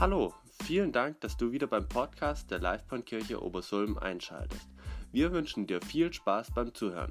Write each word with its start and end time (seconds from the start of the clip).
Hallo, 0.00 0.32
vielen 0.62 0.92
Dank, 0.92 1.20
dass 1.22 1.36
du 1.36 1.50
wieder 1.50 1.66
beim 1.66 1.88
Podcast 1.88 2.52
der 2.52 2.60
Livebahnkirche 2.60 3.42
Obersulm 3.42 3.98
einschaltest. 3.98 4.70
Wir 5.10 5.32
wünschen 5.32 5.66
dir 5.66 5.82
viel 5.82 6.12
Spaß 6.12 6.52
beim 6.52 6.72
Zuhören. 6.72 7.10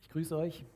Ich 0.00 0.10
grüße 0.10 0.36
euch. 0.36 0.66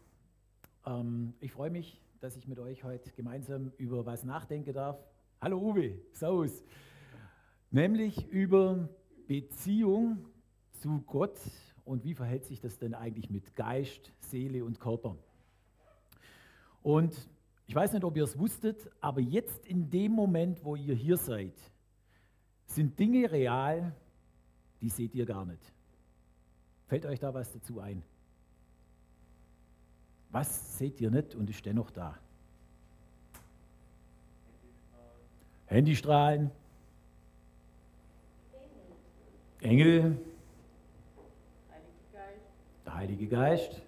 Ähm, 0.87 1.35
ich 1.41 1.51
freue 1.51 1.71
mich, 1.71 2.01
dass 2.21 2.37
ich 2.37 2.47
mit 2.47 2.61
euch 2.61 2.85
heute 2.85 3.11
gemeinsam 3.11 3.73
über 3.77 4.07
was 4.07 4.23
nachdenken 4.23 4.73
darf. 4.73 4.97
Hallo 5.41 5.59
Uwe, 5.59 6.01
Saus. 6.13 6.63
Nämlich 7.73 8.29
über 8.29 8.89
Beziehung 9.27 10.29
zu 10.81 11.03
Gott 11.09 11.41
und 11.85 12.05
wie 12.05 12.15
verhält 12.15 12.45
sich 12.45 12.61
das 12.61 12.79
denn 12.79 12.95
eigentlich 12.95 13.31
mit 13.31 13.57
Geist, 13.57 14.13
Seele 14.21 14.65
und 14.65 14.79
Körper. 14.79 15.17
Und 16.85 17.29
ich 17.71 17.77
weiß 17.77 17.93
nicht, 17.93 18.03
ob 18.03 18.17
ihr 18.17 18.25
es 18.25 18.37
wusstet, 18.37 18.91
aber 19.01 19.21
jetzt 19.21 19.65
in 19.65 19.89
dem 19.89 20.11
Moment, 20.11 20.65
wo 20.65 20.75
ihr 20.75 20.93
hier 20.93 21.17
seid, 21.17 21.55
sind 22.67 22.99
Dinge 22.99 23.31
real, 23.31 23.95
die 24.81 24.89
seht 24.89 25.15
ihr 25.15 25.25
gar 25.25 25.45
nicht. 25.45 25.63
Fällt 26.89 27.07
euch 27.07 27.21
da 27.21 27.33
was 27.33 27.53
dazu 27.53 27.79
ein? 27.79 28.03
Was 30.31 30.79
seht 30.79 31.01
ihr 31.01 31.13
nicht 31.13 31.37
und 31.37 31.49
ist 31.49 31.65
dennoch 31.65 31.93
da? 31.93 32.19
Handystrahlen, 35.67 36.51
Engel, 39.61 40.19
der 42.85 42.95
Heilige 42.97 43.29
Geist. 43.29 43.81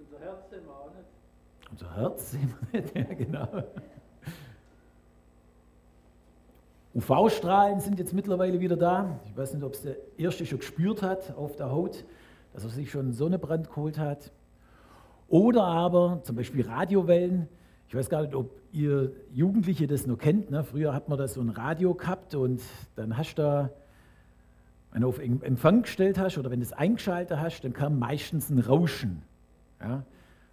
Unser 0.00 0.18
Herz 0.18 0.42
auch 0.42 0.50
nicht. 0.50 0.83
Unser 1.74 1.96
Herz 1.96 2.30
sehen 2.30 2.54
wir 2.70 2.80
nicht, 2.80 2.96
ja 2.96 3.14
genau. 3.14 3.48
UV-Strahlen 6.94 7.80
sind 7.80 7.98
jetzt 7.98 8.12
mittlerweile 8.12 8.60
wieder 8.60 8.76
da. 8.76 9.18
Ich 9.24 9.36
weiß 9.36 9.54
nicht, 9.54 9.64
ob 9.64 9.74
es 9.74 9.82
der 9.82 9.96
Erste 10.16 10.46
schon 10.46 10.60
gespürt 10.60 11.02
hat 11.02 11.34
auf 11.36 11.56
der 11.56 11.72
Haut, 11.72 12.04
dass 12.52 12.62
er 12.62 12.70
sich 12.70 12.92
schon 12.92 13.12
Sonnenbrand 13.12 13.70
geholt 13.70 13.98
hat. 13.98 14.30
Oder 15.26 15.64
aber 15.64 16.20
zum 16.22 16.36
Beispiel 16.36 16.64
Radiowellen. 16.64 17.48
Ich 17.88 17.96
weiß 17.96 18.08
gar 18.08 18.22
nicht, 18.22 18.36
ob 18.36 18.52
ihr 18.70 19.10
Jugendliche 19.32 19.88
das 19.88 20.06
noch 20.06 20.18
kennt. 20.18 20.52
Ne? 20.52 20.62
Früher 20.62 20.94
hat 20.94 21.08
man 21.08 21.18
da 21.18 21.26
so 21.26 21.40
ein 21.40 21.48
Radio 21.48 21.94
gehabt 21.94 22.36
und 22.36 22.60
dann 22.94 23.16
hast 23.16 23.34
du 23.34 23.42
da, 23.42 23.70
wenn 24.92 25.02
du 25.02 25.08
auf 25.08 25.18
Empfang 25.18 25.82
gestellt 25.82 26.20
hast 26.20 26.38
oder 26.38 26.52
wenn 26.52 26.60
du 26.60 26.66
es 26.66 26.72
eingeschaltet 26.72 27.36
hast, 27.36 27.62
dann 27.62 27.72
kam 27.72 27.98
meistens 27.98 28.48
ein 28.48 28.60
Rauschen. 28.60 29.22
Ja? 29.80 30.04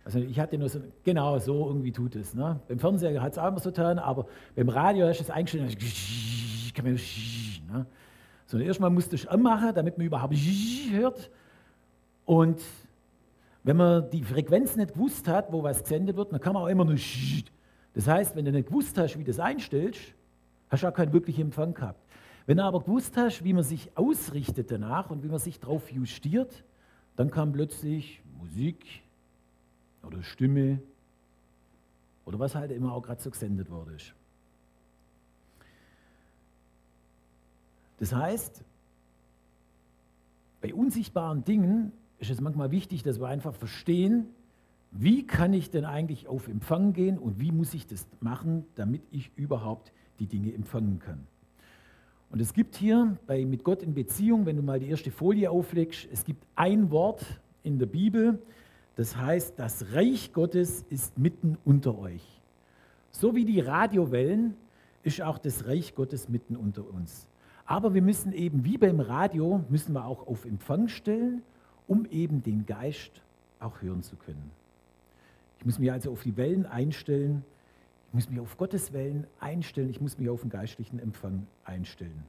Also 0.04 0.20
ich 0.20 0.40
hatte 0.40 0.58
nur 0.58 0.70
so, 0.70 0.80
genau 1.04 1.38
so 1.38 1.68
irgendwie 1.68 1.92
tut 1.92 2.16
es. 2.16 2.34
Ne? 2.34 2.60
Beim 2.68 2.80
Fernseher 2.80 3.22
hat 3.22 3.34
es 3.34 3.38
auch 3.38 3.48
immer 3.48 3.60
so 3.60 3.70
getan, 3.70 4.00
aber 4.00 4.26
beim 4.56 4.70
Radio 4.70 5.08
hast 5.08 5.20
du 5.20 5.24
es 5.24 5.30
eingestellt, 5.30 5.78
kann 6.74 6.86
man, 6.86 6.94
ne? 6.94 7.86
So, 8.48 8.58
erstmal 8.58 8.90
musste 8.90 9.16
ich 9.16 9.30
anmachen, 9.30 9.74
damit 9.74 9.98
man 9.98 10.08
überhaupt 10.08 10.36
hört. 10.36 11.32
Und 12.26 12.62
wenn 13.64 13.78
man 13.78 14.10
die 14.10 14.24
Frequenz 14.24 14.76
nicht 14.76 14.94
gewusst 14.94 15.28
hat, 15.28 15.54
wo 15.54 15.64
was 15.64 15.84
gesendet 15.84 16.18
wird, 16.18 16.34
dann 16.34 16.42
kann 16.42 16.54
man 16.54 16.64
auch 16.64 16.68
immer 16.68 16.84
nur 16.84 16.98
Das 17.94 18.08
heißt, 18.08 18.36
wenn 18.36 18.44
du 18.44 18.52
nicht 18.52 18.68
gewusst 18.68 18.98
hast, 18.98 19.18
wie 19.18 19.24
du 19.24 19.32
das 19.32 19.40
einstellst, 19.40 20.02
hast 20.70 20.84
du 20.84 20.88
auch 20.88 20.94
keinen 20.94 21.14
wirklichen 21.14 21.44
Empfang 21.44 21.74
gehabt. 21.74 22.06
Wenn 22.46 22.58
du 22.58 22.64
aber 22.64 22.82
gewusst 22.82 23.16
hast, 23.16 23.44
wie 23.44 23.54
man 23.54 23.64
sich 23.64 23.96
ausrichtet 23.96 24.72
danach 24.72 25.12
und 25.12 25.24
wie 25.24 25.28
man 25.30 25.40
sich 25.40 25.60
darauf 25.60 25.90
justiert, 25.92 26.66
dann 27.16 27.30
kam 27.32 27.54
plötzlich 27.54 28.22
Musik 28.38 28.86
oder 30.04 30.24
Stimme 30.24 30.82
oder 32.26 32.40
was 32.40 32.56
halt 32.56 32.72
immer 32.72 32.94
auch 32.94 33.02
gerade 33.02 33.22
so 33.22 33.30
gesendet 33.30 33.70
wurde. 33.70 33.98
Das 38.00 38.14
heißt, 38.14 38.64
bei 40.62 40.74
unsichtbaren 40.74 41.44
Dingen 41.44 41.92
ist 42.20 42.32
es 42.32 42.42
manchmal 42.42 42.72
wichtig, 42.72 43.04
dass 43.04 43.20
wir 43.20 43.28
einfach 43.28 43.54
verstehen, 43.54 44.28
wie 44.92 45.26
kann 45.26 45.54
ich 45.54 45.70
denn 45.70 45.86
eigentlich 45.86 46.28
auf 46.28 46.48
Empfang 46.48 46.94
gehen 46.94 47.18
und 47.18 47.40
wie 47.40 47.52
muss 47.52 47.74
ich 47.74 47.88
das 47.88 48.08
machen, 48.20 48.66
damit 48.76 49.02
ich 49.12 49.32
überhaupt 49.36 49.92
die 50.20 50.28
Dinge 50.28 50.54
empfangen 50.54 51.00
kann. 51.00 51.26
Und 52.30 52.42
es 52.42 52.54
gibt 52.54 52.76
hier 52.76 53.18
bei 53.28 53.46
Mit 53.46 53.64
Gott 53.64 53.84
in 53.84 53.94
Beziehung, 53.94 54.46
wenn 54.46 54.56
du 54.56 54.64
mal 54.64 54.80
die 54.80 54.90
erste 54.90 55.12
Folie 55.12 55.50
auflegst, 55.50 56.08
es 56.12 56.24
gibt 56.24 56.46
ein 56.56 56.90
Wort 56.92 57.26
in 57.64 57.78
der 57.78 57.88
Bibel, 57.88 58.42
das 58.96 59.16
heißt, 59.16 59.58
das 59.58 59.94
Reich 59.94 60.34
Gottes 60.34 60.86
ist 60.90 61.18
mitten 61.18 61.58
unter 61.66 61.98
euch. 61.98 62.24
So 63.12 63.36
wie 63.36 63.46
die 63.46 63.60
Radiowellen 63.60 64.56
ist 65.04 65.22
auch 65.22 65.38
das 65.38 65.66
Reich 65.66 65.96
Gottes 65.96 66.30
mitten 66.30 66.56
unter 66.56 66.88
uns. 66.88 67.28
Aber 67.66 67.94
wir 67.94 68.02
müssen 68.02 68.34
eben, 68.34 68.66
wie 68.66 68.78
beim 68.78 69.00
Radio, 69.00 69.64
müssen 69.70 69.94
wir 69.94 70.06
auch 70.06 70.28
auf 70.28 70.46
Empfang 70.46 70.88
stellen 70.88 71.42
um 71.92 72.06
eben 72.06 72.42
den 72.42 72.66
Geist 72.66 73.22
auch 73.60 73.82
hören 73.82 74.02
zu 74.02 74.16
können. 74.16 74.50
Ich 75.60 75.66
muss 75.66 75.78
mich 75.78 75.92
also 75.92 76.10
auf 76.14 76.24
die 76.24 76.38
Wellen 76.38 76.66
einstellen, 76.66 77.44
ich 78.08 78.14
muss 78.14 78.30
mich 78.30 78.40
auf 78.40 78.58
Gottes 78.58 78.94
Wellen 78.94 79.28
einstellen, 79.42 79.90
ich 79.90 80.00
muss 80.00 80.18
mich 80.18 80.30
auf 80.30 80.40
den 80.40 80.50
geistlichen 80.50 81.00
Empfang 81.00 81.48
einstellen. 81.66 82.24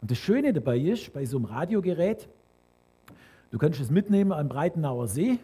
Und 0.00 0.12
das 0.12 0.18
Schöne 0.18 0.52
dabei 0.52 0.78
ist, 0.78 1.12
bei 1.12 1.24
so 1.24 1.36
einem 1.36 1.46
Radiogerät, 1.46 2.28
du 3.50 3.58
kannst 3.58 3.80
es 3.80 3.90
mitnehmen 3.90 4.30
am 4.30 4.48
Breitenauer 4.48 5.08
See 5.08 5.40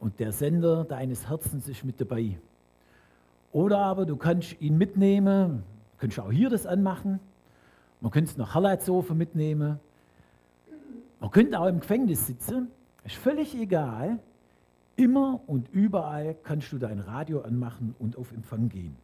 und 0.00 0.18
der 0.18 0.32
Sender 0.32 0.84
deines 0.84 1.28
Herzens 1.28 1.68
ist 1.68 1.84
mit 1.84 2.00
dabei. 2.00 2.36
Oder 3.52 3.78
aber 3.78 4.06
du 4.06 4.16
kannst 4.16 4.60
ihn 4.60 4.76
mitnehmen, 4.76 5.62
kannst 5.98 6.18
auch 6.18 6.32
hier 6.32 6.50
das 6.50 6.66
anmachen, 6.66 7.20
man 8.00 8.10
könnte 8.10 8.32
es 8.32 8.36
nach 8.36 8.54
Harleidshofen 8.54 9.16
mitnehmen 9.16 9.78
man 11.20 11.30
könnte 11.30 11.60
auch 11.60 11.66
im 11.66 11.80
Gefängnis 11.80 12.26
sitzen, 12.26 12.68
ist 13.04 13.16
völlig 13.16 13.54
egal. 13.54 14.18
Immer 14.96 15.40
und 15.46 15.68
überall 15.72 16.34
kannst 16.42 16.72
du 16.72 16.78
dein 16.78 16.98
Radio 16.98 17.42
anmachen 17.42 17.94
und 17.98 18.16
auf 18.16 18.32
Empfang 18.32 18.68
gehen. 18.68 18.96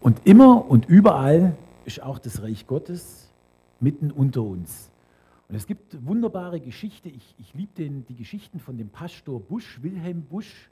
Und 0.00 0.20
immer 0.24 0.68
und 0.68 0.86
überall 0.86 1.56
ist 1.84 2.02
auch 2.02 2.18
das 2.18 2.42
Reich 2.42 2.66
Gottes 2.66 3.30
mitten 3.80 4.10
unter 4.10 4.42
uns. 4.42 4.90
Und 5.48 5.56
es 5.56 5.66
gibt 5.66 6.04
wunderbare 6.04 6.60
Geschichten. 6.60 7.08
Ich, 7.08 7.34
ich 7.38 7.54
liebe 7.54 7.72
die 7.76 8.14
Geschichten 8.14 8.58
von 8.58 8.78
dem 8.78 8.88
Pastor 8.88 9.40
Busch, 9.40 9.82
Wilhelm 9.82 10.22
Busch. 10.22 10.70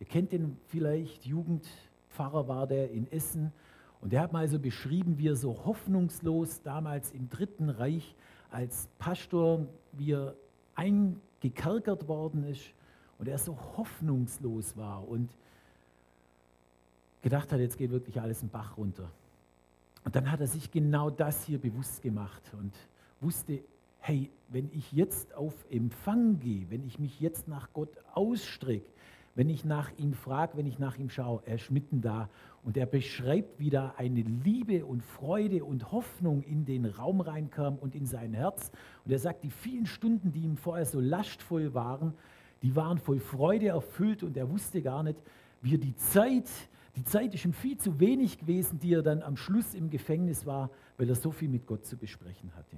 Ihr 0.00 0.06
kennt 0.06 0.32
den 0.32 0.56
vielleicht, 0.66 1.26
Jugendpfarrer 1.26 2.48
war 2.48 2.66
der 2.66 2.90
in 2.90 3.10
Essen. 3.12 3.52
Und 4.00 4.12
er 4.12 4.22
hat 4.22 4.32
mal 4.32 4.48
so 4.48 4.58
beschrieben, 4.58 5.18
wie 5.18 5.28
er 5.28 5.36
so 5.36 5.64
hoffnungslos 5.64 6.62
damals 6.62 7.12
im 7.12 7.28
Dritten 7.28 7.70
Reich 7.70 8.14
als 8.50 8.88
Pastor, 8.98 9.66
wie 9.92 10.12
er 10.12 10.34
eingekerkert 10.74 12.08
worden 12.08 12.44
ist 12.44 12.72
und 13.18 13.28
er 13.28 13.38
so 13.38 13.56
hoffnungslos 13.76 14.76
war 14.76 15.06
und 15.08 15.30
gedacht 17.22 17.50
hat, 17.52 17.60
jetzt 17.60 17.78
geht 17.78 17.90
wirklich 17.90 18.20
alles 18.20 18.42
im 18.42 18.48
Bach 18.48 18.76
runter. 18.76 19.10
Und 20.04 20.14
dann 20.14 20.30
hat 20.30 20.40
er 20.40 20.46
sich 20.46 20.70
genau 20.70 21.08
das 21.08 21.44
hier 21.44 21.58
bewusst 21.58 22.02
gemacht 22.02 22.42
und 22.52 22.74
wusste, 23.20 23.60
hey, 24.06 24.30
wenn 24.48 24.68
ich 24.70 24.92
jetzt 24.92 25.34
auf 25.34 25.54
Empfang 25.70 26.38
gehe, 26.38 26.68
wenn 26.68 26.84
ich 26.84 26.98
mich 26.98 27.20
jetzt 27.20 27.48
nach 27.48 27.72
Gott 27.72 27.88
ausstrecke, 28.12 28.84
wenn 29.34 29.48
ich 29.48 29.64
nach 29.64 29.90
ihm 29.96 30.12
frage, 30.12 30.58
wenn 30.58 30.66
ich 30.66 30.78
nach 30.78 30.98
ihm 30.98 31.08
schaue, 31.08 31.42
er 31.46 31.54
ist 31.54 31.70
mitten 31.70 32.02
da 32.02 32.28
und 32.62 32.76
er 32.76 32.84
beschreibt, 32.84 33.58
wie 33.58 33.70
da 33.70 33.94
eine 33.96 34.20
Liebe 34.20 34.84
und 34.84 35.02
Freude 35.02 35.64
und 35.64 35.90
Hoffnung 35.90 36.42
in 36.42 36.66
den 36.66 36.84
Raum 36.84 37.22
reinkam 37.22 37.76
und 37.76 37.94
in 37.94 38.04
sein 38.04 38.34
Herz. 38.34 38.70
Und 39.06 39.12
er 39.12 39.18
sagt, 39.18 39.42
die 39.42 39.50
vielen 39.50 39.86
Stunden, 39.86 40.32
die 40.32 40.42
ihm 40.42 40.58
vorher 40.58 40.84
so 40.84 41.00
lastvoll 41.00 41.72
waren, 41.72 42.12
die 42.62 42.76
waren 42.76 42.98
voll 42.98 43.20
Freude 43.20 43.68
erfüllt 43.68 44.22
und 44.22 44.36
er 44.36 44.50
wusste 44.50 44.82
gar 44.82 45.02
nicht, 45.02 45.18
wie 45.62 45.76
er 45.76 45.78
die 45.78 45.96
Zeit, 45.96 46.50
die 46.94 47.04
Zeit 47.04 47.32
ist 47.32 47.46
ihm 47.46 47.54
viel 47.54 47.78
zu 47.78 47.98
wenig 48.00 48.36
gewesen, 48.36 48.78
die 48.80 48.92
er 48.92 49.02
dann 49.02 49.22
am 49.22 49.38
Schluss 49.38 49.72
im 49.72 49.88
Gefängnis 49.88 50.44
war, 50.44 50.68
weil 50.98 51.08
er 51.08 51.14
so 51.14 51.30
viel 51.30 51.48
mit 51.48 51.66
Gott 51.66 51.86
zu 51.86 51.96
besprechen 51.96 52.54
hatte. 52.54 52.76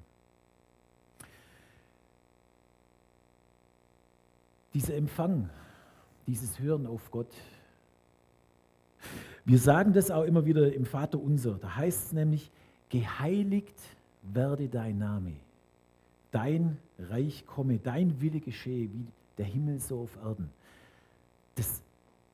Dieser 4.76 4.96
Empfang, 4.96 5.48
dieses 6.26 6.58
Hören 6.60 6.86
auf 6.86 7.10
Gott. 7.10 7.32
Wir 9.46 9.58
sagen 9.58 9.94
das 9.94 10.10
auch 10.10 10.24
immer 10.24 10.44
wieder 10.44 10.70
im 10.70 10.84
Vater 10.84 11.18
unser. 11.18 11.54
Da 11.54 11.76
heißt 11.76 12.08
es 12.08 12.12
nämlich, 12.12 12.50
geheiligt 12.90 13.74
werde 14.20 14.68
dein 14.68 14.98
Name. 14.98 15.32
Dein 16.30 16.76
Reich 16.98 17.46
komme, 17.46 17.78
dein 17.78 18.20
Wille 18.20 18.38
geschehe, 18.38 18.92
wie 18.92 19.06
der 19.38 19.46
Himmel 19.46 19.80
so 19.80 20.00
auf 20.00 20.14
Erden. 20.22 20.50
Das, 21.54 21.80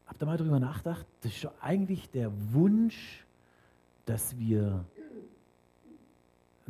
habt 0.09 0.21
ihr 0.21 0.27
mal 0.27 0.37
darüber 0.37 0.59
nachgedacht? 0.59 1.06
Das 1.21 1.31
ist 1.31 1.39
schon 1.39 1.53
eigentlich 1.61 2.11
der 2.11 2.33
Wunsch, 2.53 3.25
dass 4.05 4.37
wir 4.37 4.85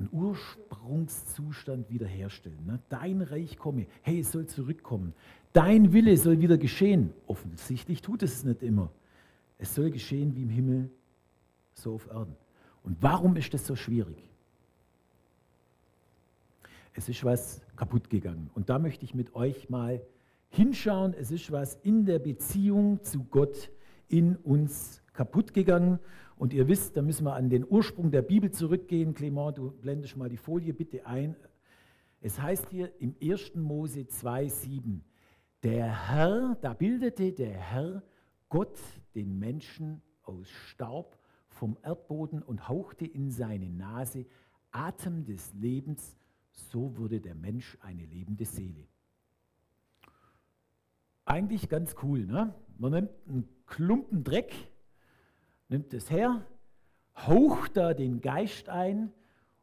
einen 0.03 0.09
Ursprungszustand 0.13 1.89
wiederherstellen. 1.89 2.67
Ne? 2.67 2.81
Dein 2.89 3.23
Reich 3.23 3.57
komme. 3.57 3.87
Hey, 4.03 4.21
es 4.21 4.33
soll 4.33 4.47
zurückkommen. 4.47 5.15
Dein 5.53 5.93
Wille 5.93 6.17
soll 6.17 6.41
wieder 6.41 6.59
geschehen. 6.59 7.13
Offensichtlich 7.27 8.03
tut 8.03 8.23
es 8.23 8.45
nicht 8.45 8.63
immer. 8.63 8.91
Es 9.59 9.75
soll 9.75 9.91
geschehen 9.91 10.35
wie 10.35 10.43
im 10.43 10.49
Himmel, 10.49 10.91
so 11.75 11.95
auf 11.95 12.09
Erden. 12.09 12.35
Und 12.83 13.01
warum 13.01 13.37
ist 13.37 13.55
das 13.55 13.67
so 13.67 13.77
schwierig? 13.77 14.17
Es 16.95 17.09
ist 17.09 17.25
was 17.25 17.63
kaputt 17.77 18.11
gegangen. 18.11 18.51
Und 18.55 18.71
da 18.71 18.79
möchte 18.79 19.05
ich 19.05 19.15
mit 19.15 19.35
euch 19.35 19.71
mal 19.71 20.03
hinschauen. 20.51 21.15
Es 21.15 21.31
ist 21.31 21.53
was 21.53 21.77
in 21.77 22.07
der 22.07 22.19
Beziehung 22.19 23.03
zu 23.05 23.25
Gott 23.25 23.71
in 24.09 24.37
uns 24.37 25.01
kaputt 25.13 25.55
gegangen. 25.55 26.01
Und 26.43 26.53
ihr 26.53 26.67
wisst, 26.67 26.97
da 26.97 27.03
müssen 27.03 27.25
wir 27.25 27.35
an 27.35 27.51
den 27.51 27.65
Ursprung 27.65 28.11
der 28.11 28.23
Bibel 28.23 28.51
zurückgehen. 28.51 29.15
Clement, 29.15 29.57
du 29.57 29.71
blendest 29.71 30.17
mal 30.17 30.29
die 30.29 30.37
Folie 30.37 30.75
bitte 30.75 31.07
ein. 31.07 31.37
Es 32.21 32.41
heißt 32.43 32.69
hier 32.71 32.91
im 33.01 33.15
1. 33.23 33.55
Mose 33.55 34.01
2,7, 34.01 35.03
der 35.63 36.09
Herr, 36.09 36.57
da 36.61 36.75
bildete 36.75 37.33
der 37.33 37.53
Herr 37.53 38.03
Gott 38.49 38.77
den 39.15 39.39
Menschen 39.39 40.03
aus 40.25 40.49
Staub 40.51 41.17
vom 41.47 41.79
Erdboden 41.81 42.43
und 42.43 42.69
hauchte 42.69 43.07
in 43.07 43.31
seine 43.31 43.71
Nase 43.71 44.27
Atem 44.73 45.25
des 45.25 45.55
Lebens, 45.55 46.17
so 46.51 46.99
wurde 46.99 47.21
der 47.21 47.37
Mensch 47.37 47.79
eine 47.83 48.05
lebende 48.05 48.47
Seele. 48.47 48.89
Eigentlich 51.25 51.69
ganz 51.69 51.95
cool. 52.03 52.27
Ne? 52.27 52.53
Man 52.79 52.91
nimmt 52.91 53.11
einen 53.29 53.49
Klumpen 53.67 54.25
Dreck, 54.25 54.72
nimmt 55.73 55.93
es 55.95 56.11
her, 56.11 56.47
haucht 57.17 57.77
da 57.77 57.95
den 57.95 58.21
Geist 58.21 58.69
ein 58.69 59.13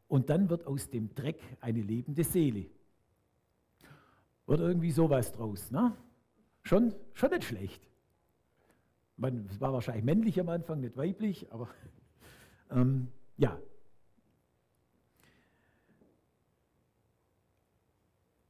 und 0.08 0.28
dann 0.28 0.50
wird 0.50 0.66
aus 0.66 0.90
dem 0.90 1.14
Dreck 1.14 1.40
eine 1.60 1.80
lebende 1.80 2.24
Seele. 2.24 2.66
Wird 4.46 4.60
irgendwie 4.60 4.90
sowas 4.90 5.32
draus. 5.32 5.70
Ne? 5.70 5.96
Schon, 6.62 6.94
schon 7.14 7.30
nicht 7.30 7.44
schlecht. 7.44 7.88
Es 9.48 9.60
war 9.60 9.72
wahrscheinlich 9.72 10.04
männlich 10.04 10.40
am 10.40 10.48
Anfang, 10.48 10.80
nicht 10.80 10.96
weiblich, 10.96 11.52
aber 11.52 11.68
ähm, 12.70 13.08
ja. 13.36 13.58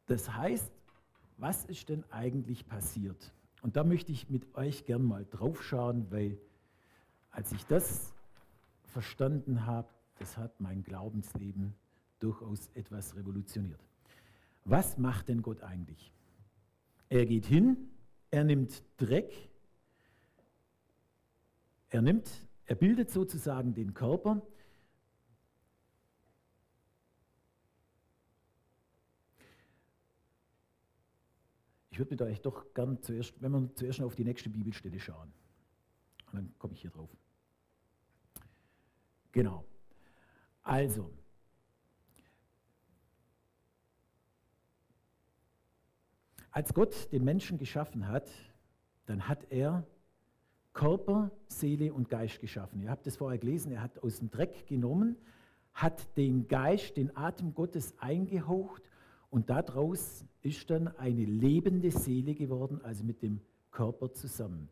Das 0.07 0.33
heißt, 0.33 0.73
was 1.37 1.65
ist 1.65 1.89
denn 1.89 2.05
eigentlich 2.11 2.67
passiert? 2.67 3.33
Und 3.63 3.77
da 3.77 3.85
möchte 3.85 4.13
ich 4.13 4.31
mit 4.31 4.55
euch 4.55 4.87
gern 4.87 5.03
mal 5.03 5.27
drauf 5.29 5.63
schauen, 5.63 6.11
weil 6.11 6.39
als 7.31 7.53
ich 7.53 7.65
das 7.67 8.13
verstanden 8.85 9.67
habe, 9.67 9.89
das 10.19 10.37
hat 10.37 10.61
mein 10.61 10.83
Glaubensleben 10.83 11.75
durchaus 12.19 12.69
etwas 12.75 13.17
revolutioniert. 13.17 13.81
Was 14.65 14.99
macht 14.99 15.29
denn 15.29 15.43
Gott 15.43 15.63
eigentlich? 15.63 16.13
Er 17.09 17.27
geht 17.27 17.47
hin, 17.47 17.89
er 18.31 18.45
nimmt 18.45 18.85
Dreck, 18.99 19.33
er 21.89 22.03
nimmt, 22.03 22.31
er 22.67 22.77
bildet 22.77 23.11
sozusagen 23.11 23.75
den 23.75 23.95
Körper. 23.95 24.43
Ich 31.91 31.99
würde 31.99 32.11
mit 32.13 32.23
euch 32.23 32.41
doch 32.41 32.73
gern 32.75 33.03
zuerst, 33.03 33.41
wenn 33.43 33.53
wir 33.53 33.75
zuerst 33.75 34.01
auf 34.01 34.15
die 34.15 34.25
nächste 34.25 34.49
Bibelstelle 34.49 35.01
schauen. 35.01 35.33
Und 36.33 36.39
dann 36.39 36.55
komme 36.59 36.75
ich 36.75 36.81
hier 36.81 36.91
drauf. 36.91 37.11
Genau. 39.33 39.65
Also, 40.63 41.11
als 46.51 46.75
Gott 46.75 47.13
den 47.13 47.25
Menschen 47.25 47.59
geschaffen 47.59 48.09
hat, 48.09 48.31
dann 49.07 49.29
hat 49.29 49.51
er 49.51 49.87
Körper, 50.73 51.31
Seele 51.49 51.93
und 51.93 52.09
Geist 52.09 52.41
geschaffen. 52.41 52.81
Ihr 52.81 52.91
habt 52.91 53.07
es 53.07 53.17
vorher 53.17 53.39
gelesen, 53.39 53.73
er 53.73 53.83
hat 53.83 54.03
aus 54.03 54.19
dem 54.19 54.31
Dreck 54.31 54.67
genommen, 54.67 55.17
hat 55.73 56.17
den 56.17 56.49
Geist, 56.49 56.97
den 56.97 57.17
Atem 57.17 57.55
Gottes 57.55 57.95
eingehaucht 57.99 58.83
und 59.31 59.51
daraus 59.51 60.25
ist 60.43 60.71
dann 60.71 60.89
eine 60.97 61.25
lebende 61.25 61.91
Seele 61.91 62.35
geworden, 62.35 62.81
also 62.83 63.05
mit 63.05 63.23
dem 63.23 63.41
Körper 63.71 64.13
zusammen. 64.13 64.69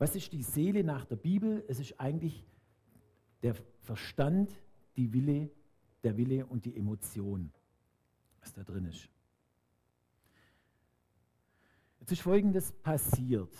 Was 0.00 0.16
ist 0.16 0.32
die 0.32 0.42
Seele 0.42 0.82
nach 0.82 1.04
der 1.04 1.16
Bibel? 1.16 1.62
Es 1.68 1.78
ist 1.78 2.00
eigentlich 2.00 2.42
der 3.42 3.54
Verstand, 3.82 4.50
die 4.96 5.12
Wille, 5.12 5.50
der 6.02 6.16
Wille 6.16 6.46
und 6.46 6.64
die 6.64 6.74
Emotion, 6.74 7.52
was 8.40 8.50
da 8.54 8.64
drin 8.64 8.86
ist. 8.86 9.10
Jetzt 11.98 12.12
ist 12.12 12.22
Folgendes 12.22 12.72
passiert. 12.72 13.54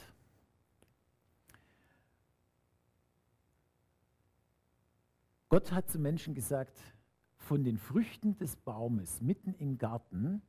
Gott 5.51 5.73
hat 5.73 5.91
zum 5.91 6.01
Menschen 6.01 6.35
gesagt, 6.35 6.81
von 7.37 7.65
den 7.65 7.77
Früchten 7.77 8.39
des 8.39 8.57
Baumes 8.57 9.21
mitten 9.21 9.53
im 9.53 9.77
Garten 9.77 10.41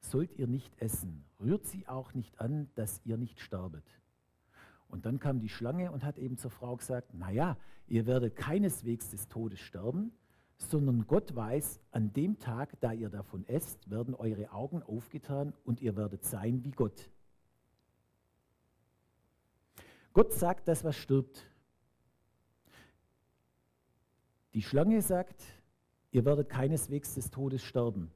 sollt 0.00 0.32
ihr 0.38 0.46
nicht 0.46 0.80
essen, 0.80 1.26
rührt 1.38 1.66
sie 1.66 1.86
auch 1.86 2.14
nicht 2.14 2.40
an, 2.40 2.70
dass 2.76 3.02
ihr 3.04 3.18
nicht 3.18 3.40
sterbet. 3.40 3.84
Und 4.88 5.04
dann 5.04 5.18
kam 5.18 5.40
die 5.40 5.48
Schlange 5.48 5.92
und 5.92 6.04
hat 6.04 6.18
eben 6.18 6.38
zur 6.38 6.50
Frau 6.50 6.76
gesagt, 6.76 7.14
naja, 7.14 7.56
ihr 7.86 8.06
werdet 8.06 8.36
keineswegs 8.36 9.10
des 9.10 9.28
Todes 9.28 9.60
sterben, 9.60 10.12
sondern 10.56 11.06
Gott 11.06 11.34
weiß, 11.34 11.80
an 11.92 12.12
dem 12.12 12.38
Tag, 12.38 12.80
da 12.80 12.92
ihr 12.92 13.10
davon 13.10 13.46
esst, 13.46 13.90
werden 13.90 14.14
eure 14.14 14.50
Augen 14.50 14.82
aufgetan 14.82 15.52
und 15.64 15.80
ihr 15.80 15.96
werdet 15.96 16.24
sein 16.24 16.64
wie 16.64 16.72
Gott. 16.72 17.10
Gott 20.12 20.32
sagt 20.32 20.66
das, 20.66 20.82
was 20.84 20.96
stirbt, 20.96 21.46
die 24.54 24.62
Schlange 24.62 25.00
sagt, 25.02 25.44
ihr 26.10 26.24
werdet 26.24 26.48
keineswegs 26.48 27.14
des 27.14 27.30
Todes 27.30 27.62
sterben, 27.62 28.10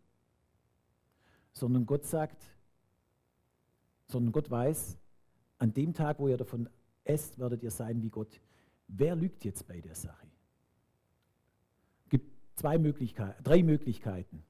sondern 1.52 1.86
Gott 1.86 2.04
sagt, 2.04 2.42
sondern 4.06 4.32
Gott 4.32 4.50
weiß, 4.50 4.98
an 5.62 5.72
dem 5.72 5.94
Tag, 5.94 6.18
wo 6.18 6.26
ihr 6.26 6.36
davon 6.36 6.68
esst, 7.04 7.38
werdet 7.38 7.62
ihr 7.62 7.70
sein 7.70 8.02
wie 8.02 8.10
Gott. 8.10 8.40
Wer 8.88 9.14
lügt 9.14 9.44
jetzt 9.44 9.64
bei 9.68 9.80
der 9.80 9.94
Sache? 9.94 10.26
Es 12.02 12.10
gibt 12.10 12.32
zwei 12.56 12.78
Möglichkeiten, 12.78 13.44
drei 13.44 13.62
Möglichkeiten. 13.62 14.42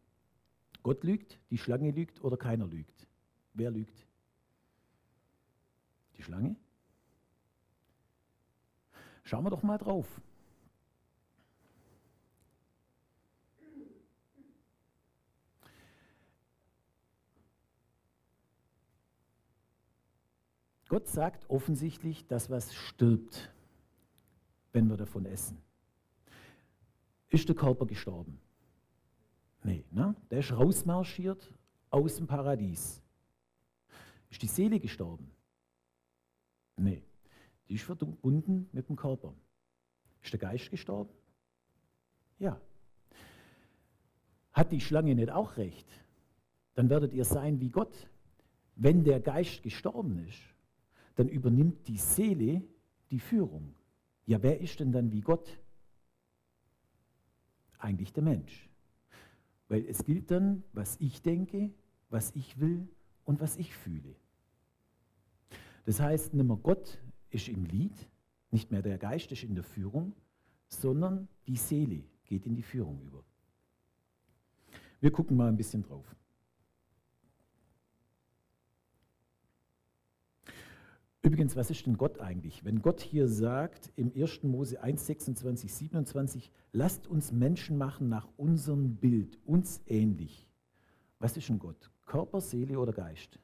Gott 0.83 1.05
lügt, 1.05 1.39
die 1.51 1.59
Schlange 1.59 1.91
lügt 1.91 2.25
oder 2.25 2.39
keiner 2.39 2.67
lügt. 2.67 3.07
Wer 3.53 3.71
lügt? 3.71 4.07
Die 6.17 6.23
Schlange? 6.23 6.57
Schauen 9.25 9.45
wir 9.45 9.51
doch 9.51 9.63
mal 9.63 9.77
drauf. 9.77 10.09
Gott 20.93 21.09
sagt 21.09 21.49
offensichtlich, 21.49 22.27
dass 22.27 22.51
was 22.51 22.75
stirbt, 22.75 23.51
wenn 24.75 24.91
wir 24.91 24.99
davon 24.99 25.25
essen. 25.25 25.57
Ist 27.31 27.49
der 27.49 27.57
Körper 27.57 27.87
gestorben? 27.87 28.39
Nee, 29.63 29.87
ne? 29.91 30.15
der 30.31 30.41
ist 30.41 30.53
rausmarschiert 30.53 31.51
aus 31.89 32.17
dem 32.17 32.27
Paradies. 32.27 33.01
Ist 34.29 34.43
die 34.43 34.47
Seele 34.47 34.79
gestorben? 34.79 35.31
Nee, 36.77 37.03
die 37.71 37.77
ist 37.77 37.85
verbunden 37.85 38.69
mit 38.73 38.87
dem 38.91 38.97
Körper. 38.97 39.33
Ist 40.23 40.35
der 40.35 40.41
Geist 40.41 40.71
gestorben? 40.71 41.15
Ja. 42.39 42.61
Hat 44.53 44.71
die 44.71 44.81
Schlange 44.83 45.15
nicht 45.15 45.31
auch 45.31 45.57
recht? 45.57 45.89
Dann 46.75 46.91
werdet 46.91 47.15
ihr 47.15 47.25
sein 47.25 47.61
wie 47.61 47.71
Gott. 47.71 48.11
Wenn 48.77 49.05
der 49.05 49.21
Geist 49.21 49.63
gestorben 49.63 50.19
ist, 50.29 50.52
dann 51.15 51.29
übernimmt 51.29 51.87
die 51.89 51.99
Seele 51.99 52.63
die 53.11 53.21
Führung. 53.21 53.75
Ja, 54.27 54.43
wer 54.43 54.61
ist 54.61 54.81
denn 54.81 54.93
dann 54.93 55.13
wie 55.13 55.21
Gott? 55.21 55.61
Eigentlich 57.79 58.13
der 58.13 58.23
Mensch. 58.23 58.69
Weil 59.69 59.85
es 59.87 60.05
gilt 60.05 60.31
dann, 60.31 60.63
was 60.73 60.97
ich 61.01 61.23
denke, 61.23 61.73
was 62.09 62.35
ich 62.35 62.61
will 62.61 62.89
und 63.25 63.41
was 63.41 63.57
ich 63.57 63.75
fühle. 63.75 64.15
Das 65.85 66.01
heißt, 66.01 66.35
nicht 66.35 66.47
mehr 66.47 66.57
Gott 66.57 66.99
ist 67.31 67.49
im 67.49 67.65
Lied, 67.65 68.09
nicht 68.51 68.71
mehr 68.71 68.83
der 68.83 68.99
Geist 68.99 69.33
ist 69.33 69.43
in 69.43 69.55
der 69.55 69.65
Führung, 69.65 70.15
sondern 70.69 71.29
die 71.47 71.57
Seele 71.57 72.05
geht 72.25 72.47
in 72.47 72.55
die 72.55 72.63
Führung 72.63 73.01
über. 73.03 73.25
Wir 75.01 75.11
gucken 75.11 75.37
mal 75.37 75.49
ein 75.49 75.57
bisschen 75.57 75.83
drauf. 75.83 76.15
Übrigens, 81.23 81.55
was 81.55 81.71
ist 81.71 81.87
denn 81.87 81.97
Gott 81.97 82.21
eigentlich? 82.21 82.65
Wenn 82.65 82.83
Gott 82.83 83.01
hier 83.01 83.29
sagt 83.29 83.93
im 83.95 84.13
1. 84.13 84.43
Mose 84.43 84.83
1, 84.83 85.07
26, 85.07 85.73
27, 85.73 86.51
lasst 86.73 87.07
uns 87.07 87.31
Menschen 87.31 87.79
machen 87.79 88.09
nach 88.09 88.29
unserem 88.37 88.97
Bild, 88.97 89.39
uns 89.47 89.81
ähnlich. 89.87 90.49
Was 91.21 91.37
ist 91.37 91.49
denn 91.49 91.61
Gott? 91.61 91.93
Körper, 92.07 92.41
Seele 92.41 92.79
oder 92.79 92.93
Geist? 92.93 93.39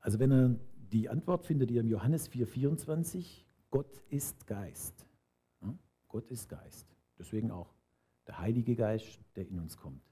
Also 0.00 0.18
wenn 0.18 0.30
er 0.30 0.56
die 0.92 1.08
Antwort 1.08 1.46
findet 1.46 1.70
ihr 1.70 1.80
im 1.80 1.88
Johannes 1.88 2.28
4, 2.28 2.46
24, 2.46 3.46
Gott 3.70 4.02
ist 4.10 4.46
Geist. 4.46 5.06
Gott 6.08 6.30
ist 6.30 6.48
Geist. 6.48 6.86
Deswegen 7.18 7.50
auch 7.50 7.74
der 8.26 8.38
Heilige 8.38 8.74
Geist, 8.76 9.20
der 9.36 9.48
in 9.48 9.58
uns 9.58 9.76
kommt. 9.76 10.02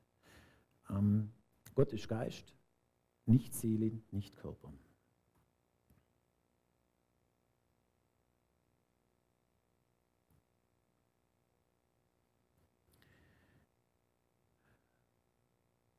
Ähm, 0.90 1.30
Gott 1.76 1.92
ist 1.92 2.09
Geist, 2.09 2.54
nicht 3.26 3.54
Seele, 3.54 3.92
nicht 4.11 4.35
Körper. 4.35 4.73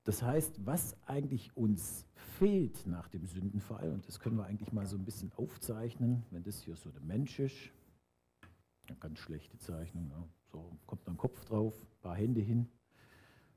Das 0.03 0.23
heißt, 0.23 0.65
was 0.65 0.97
eigentlich 1.05 1.55
uns 1.55 2.07
fehlt 2.39 2.87
nach 2.87 3.07
dem 3.09 3.27
Sündenfall, 3.27 3.91
und 3.91 4.07
das 4.07 4.19
können 4.19 4.37
wir 4.37 4.45
eigentlich 4.45 4.71
mal 4.71 4.87
so 4.87 4.97
ein 4.97 5.05
bisschen 5.05 5.31
aufzeichnen, 5.33 6.25
wenn 6.31 6.41
das 6.41 6.59
hier 6.61 6.75
so 6.75 6.89
der 6.89 7.01
Mensch 7.01 7.37
ist, 7.37 7.71
eine 8.87 8.97
ganz 8.97 9.19
schlechte 9.19 9.59
Zeichnung, 9.59 10.09
ja. 10.09 10.27
so 10.51 10.75
kommt 10.87 11.07
ein 11.07 11.17
Kopf 11.17 11.45
drauf, 11.45 11.79
ein 11.83 12.01
paar 12.01 12.15
Hände 12.15 12.41
hin, 12.41 12.67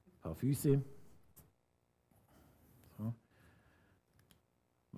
ein 0.08 0.20
paar 0.20 0.34
Füße, 0.34 0.84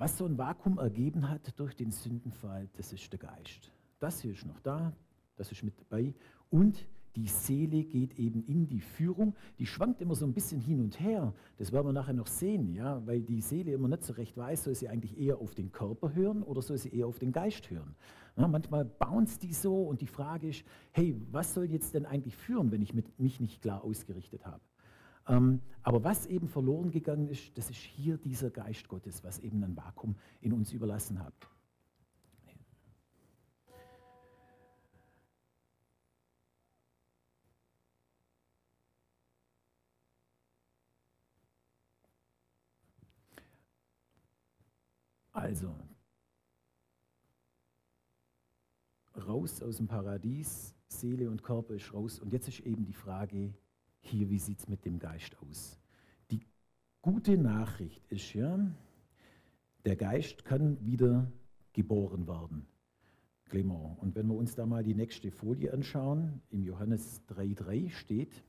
Was 0.02 0.18
so 0.18 0.26
ein 0.26 0.36
Vakuum 0.36 0.78
ergeben 0.78 1.28
hat 1.28 1.56
durch 1.60 1.76
den 1.76 1.92
Sündenfall, 1.92 2.68
das 2.76 2.92
ist 2.92 3.12
der 3.12 3.20
Geist. 3.20 3.70
Das 4.00 4.20
hier 4.20 4.32
ist 4.32 4.44
noch 4.44 4.58
da, 4.58 4.92
das 5.36 5.52
ist 5.52 5.62
mit 5.62 5.78
dabei. 5.78 6.12
Und 6.50 6.88
die 7.14 7.28
Seele 7.28 7.84
geht 7.84 8.18
eben 8.18 8.42
in 8.42 8.66
die 8.66 8.80
Führung. 8.80 9.36
Die 9.60 9.66
schwankt 9.66 10.00
immer 10.00 10.16
so 10.16 10.26
ein 10.26 10.34
bisschen 10.34 10.60
hin 10.60 10.80
und 10.80 10.98
her. 10.98 11.32
Das 11.56 11.70
werden 11.70 11.86
wir 11.86 11.92
nachher 11.92 12.14
noch 12.14 12.26
sehen, 12.26 12.74
ja, 12.74 13.06
weil 13.06 13.22
die 13.22 13.40
Seele 13.40 13.70
immer 13.70 13.86
nicht 13.86 14.02
so 14.02 14.14
recht 14.14 14.36
weiß, 14.36 14.64
soll 14.64 14.74
sie 14.74 14.88
eigentlich 14.88 15.16
eher 15.16 15.38
auf 15.38 15.54
den 15.54 15.70
Körper 15.70 16.12
hören 16.12 16.42
oder 16.42 16.62
soll 16.62 16.78
sie 16.78 16.92
eher 16.92 17.06
auf 17.06 17.20
den 17.20 17.30
Geist 17.30 17.70
hören. 17.70 17.94
Ja, 18.36 18.48
manchmal 18.48 18.84
bounce 18.84 19.38
die 19.38 19.54
so 19.54 19.84
und 19.84 20.00
die 20.00 20.08
Frage 20.08 20.48
ist, 20.48 20.64
hey, 20.90 21.14
was 21.30 21.54
soll 21.54 21.66
jetzt 21.66 21.94
denn 21.94 22.06
eigentlich 22.06 22.34
führen, 22.34 22.72
wenn 22.72 22.82
ich 22.82 22.92
mich 22.92 23.38
nicht 23.38 23.62
klar 23.62 23.84
ausgerichtet 23.84 24.46
habe? 24.46 24.62
Ähm, 25.28 25.60
aber 25.82 26.04
was 26.04 26.26
eben 26.26 26.48
verloren 26.48 26.90
gegangen 26.90 27.28
ist, 27.28 27.56
das 27.56 27.70
ist 27.70 27.78
hier 27.78 28.16
dieser 28.18 28.50
Geist 28.50 28.88
Gottes, 28.88 29.22
was 29.24 29.38
eben 29.38 29.62
ein 29.62 29.76
Vakuum 29.76 30.16
in 30.40 30.52
uns 30.52 30.72
überlassen 30.72 31.18
hat. 31.18 31.34
Also, 45.32 45.74
raus 49.16 49.62
aus 49.62 49.78
dem 49.78 49.88
Paradies, 49.88 50.74
Seele 50.88 51.30
und 51.30 51.42
Körper 51.42 51.74
ist 51.74 51.92
raus. 51.92 52.18
Und 52.20 52.32
jetzt 52.32 52.48
ist 52.48 52.60
eben 52.60 52.84
die 52.84 52.92
Frage, 52.92 53.54
hier, 54.12 54.30
wie 54.30 54.38
sieht 54.38 54.60
es 54.60 54.68
mit 54.68 54.84
dem 54.84 54.98
Geist 54.98 55.36
aus? 55.42 55.78
Die 56.30 56.40
gute 57.00 57.36
Nachricht 57.36 58.06
ist 58.08 58.32
ja, 58.34 58.58
der 59.84 59.96
Geist 59.96 60.44
kann 60.44 60.84
wieder 60.86 61.30
geboren 61.72 62.28
werden. 62.28 62.66
Clement. 63.46 63.98
Und 63.98 64.14
wenn 64.14 64.28
wir 64.28 64.34
uns 64.34 64.54
da 64.54 64.64
mal 64.64 64.82
die 64.84 64.94
nächste 64.94 65.30
Folie 65.30 65.72
anschauen, 65.72 66.40
im 66.50 66.62
Johannes 66.62 67.22
3,3 67.28 67.90
steht, 67.90 68.42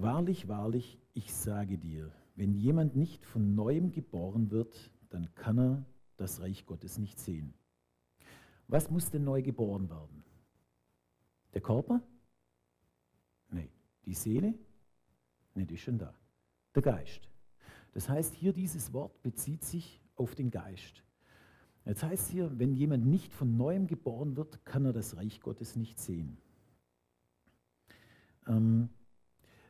Wahrlich, 0.00 0.46
wahrlich, 0.46 0.96
ich 1.12 1.34
sage 1.34 1.76
dir, 1.76 2.12
wenn 2.36 2.54
jemand 2.54 2.94
nicht 2.94 3.24
von 3.24 3.56
neuem 3.56 3.90
geboren 3.90 4.52
wird, 4.52 4.92
dann 5.10 5.34
kann 5.34 5.58
er 5.58 5.84
das 6.16 6.40
Reich 6.40 6.66
Gottes 6.66 6.98
nicht 6.98 7.18
sehen. 7.18 7.52
Was 8.68 8.92
muss 8.92 9.10
denn 9.10 9.24
neu 9.24 9.42
geboren 9.42 9.90
werden? 9.90 10.22
Der 11.52 11.62
Körper? 11.62 12.00
Die 14.08 14.14
Seele? 14.14 14.54
Die 15.54 15.74
ist 15.74 15.82
schon 15.82 15.98
da. 15.98 16.14
Der 16.74 16.80
Geist. 16.80 17.28
Das 17.92 18.08
heißt, 18.08 18.32
hier 18.32 18.54
dieses 18.54 18.94
Wort 18.94 19.22
bezieht 19.22 19.62
sich 19.62 20.00
auf 20.16 20.34
den 20.34 20.50
Geist. 20.50 21.04
Jetzt 21.84 22.02
heißt 22.02 22.30
hier, 22.30 22.58
wenn 22.58 22.72
jemand 22.72 23.04
nicht 23.04 23.34
von 23.34 23.58
neuem 23.58 23.86
geboren 23.86 24.34
wird, 24.34 24.64
kann 24.64 24.86
er 24.86 24.94
das 24.94 25.18
Reich 25.18 25.42
Gottes 25.42 25.76
nicht 25.76 26.00
sehen. 26.00 26.38
Ähm, 28.46 28.88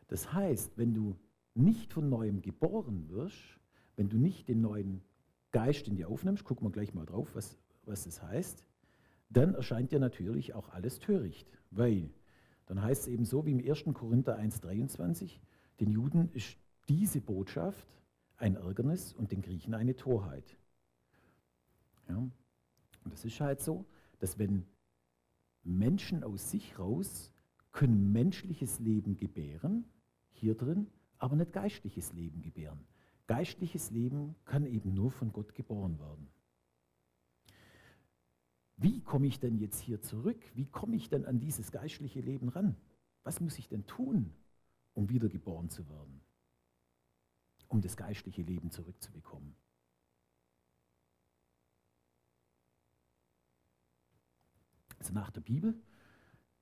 das 0.07 0.33
heißt, 0.33 0.79
wenn 0.79 0.95
du 0.95 1.17
nicht 1.55 1.93
von 1.93 2.09
neuem 2.09 2.41
geboren 2.41 3.09
wirst, 3.09 3.59
wenn 3.97 4.09
du 4.09 4.19
nicht 4.19 4.49
den 4.49 4.61
neuen 4.61 5.03
Geist 5.51 5.89
in 5.89 5.97
dir 5.97 6.09
aufnimmst, 6.09 6.45
gucken 6.45 6.65
wir 6.65 6.71
gleich 6.71 6.95
mal 6.95 7.07
drauf, 7.07 7.35
was, 7.35 7.59
was 7.87 8.05
das 8.05 8.23
heißt, 8.23 8.65
dann 9.31 9.57
erscheint 9.57 9.91
dir 9.91 9.99
natürlich 9.99 10.55
auch 10.55 10.69
alles 10.69 11.01
töricht, 11.01 11.49
weil 11.73 12.11
dann 12.69 12.83
heißt 12.83 13.03
es 13.03 13.09
eben 13.09 13.25
so 13.25 13.47
wie 13.47 13.53
im 13.53 13.67
1. 13.67 13.85
Korinther 13.95 14.39
1,23, 14.39 15.41
den 15.81 15.91
Juden 15.91 16.31
ist 16.33 16.59
diese 16.89 17.21
Botschaft 17.21 17.89
ein 18.37 18.57
Ärgernis 18.57 19.15
und 19.15 19.33
den 19.33 19.41
Griechen 19.41 19.75
eine 19.75 19.97
Torheit. 19.97 20.57
Ja? 22.09 22.17
Und 22.17 22.33
das 23.13 23.25
ist 23.25 23.41
halt 23.41 23.61
so, 23.61 23.87
dass 24.19 24.39
wenn 24.39 24.67
Menschen 25.65 26.23
aus 26.23 26.51
sich 26.51 26.79
raus 26.79 27.33
können 27.73 28.13
menschliches 28.13 28.81
Leben 28.81 29.17
gebären, 29.17 29.85
hier 30.31 30.55
drin, 30.55 30.89
aber 31.19 31.37
nicht 31.37 31.53
geistliches 31.53 32.13
Leben 32.13 32.43
gebären. 32.43 32.87
Geistliches 33.27 33.91
Leben 33.91 34.35
kann 34.45 34.67
eben 34.67 34.95
nur 34.95 35.11
von 35.11 35.33
Gott 35.33 35.55
geboren 35.55 35.99
werden 35.99 36.29
wie 38.79 39.01
komme 39.03 39.27
ich 39.27 39.41
denn 39.41 39.59
jetzt 39.59 39.81
hier 39.81 40.01
zurück? 40.01 40.41
Wie 40.55 40.67
komme 40.67 40.95
ich 40.95 41.09
denn 41.09 41.27
an 41.27 41.41
dieses 41.41 41.73
geistliche 41.73 42.21
Leben 42.21 42.49
ran? 42.49 42.77
Was 43.25 43.41
muss 43.41 43.59
ich 43.59 43.69
denn 43.69 43.87
tun, 43.87 44.33
um 44.95 45.09
wiedergeboren 45.09 45.69
zu 45.69 45.89
werden? 45.89 46.21
Um 47.67 47.81
das 47.81 47.97
geistliche 47.97 48.43
Leben 48.43 48.71
zurückzubekommen. 48.71 49.57
Also 55.01 55.13
nach 55.13 55.31
der 55.31 55.41
Bibel 55.41 55.75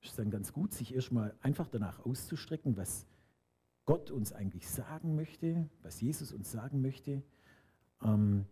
ist 0.00 0.10
es 0.10 0.16
dann 0.16 0.30
ganz 0.30 0.52
gut, 0.52 0.72
sich 0.72 0.94
erstmal 0.94 1.36
einfach 1.42 1.68
danach 1.68 2.04
auszustrecken, 2.04 2.76
was 2.78 3.06
Gott 3.84 4.10
uns 4.10 4.32
eigentlich 4.32 4.68
sagen 4.68 5.16
möchte, 5.16 5.68
was 5.82 6.00
Jesus 6.00 6.32
uns 6.32 6.50
sagen 6.50 6.80
möchte. 6.80 7.22
Ähm, 8.02 8.46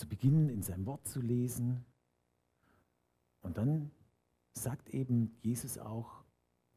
zu 0.00 0.08
beginnen, 0.08 0.48
in 0.48 0.62
seinem 0.62 0.86
Wort 0.86 1.06
zu 1.06 1.20
lesen. 1.20 1.84
Und 3.42 3.58
dann 3.58 3.90
sagt 4.52 4.88
eben 4.88 5.36
Jesus 5.42 5.78
auch, 5.78 6.24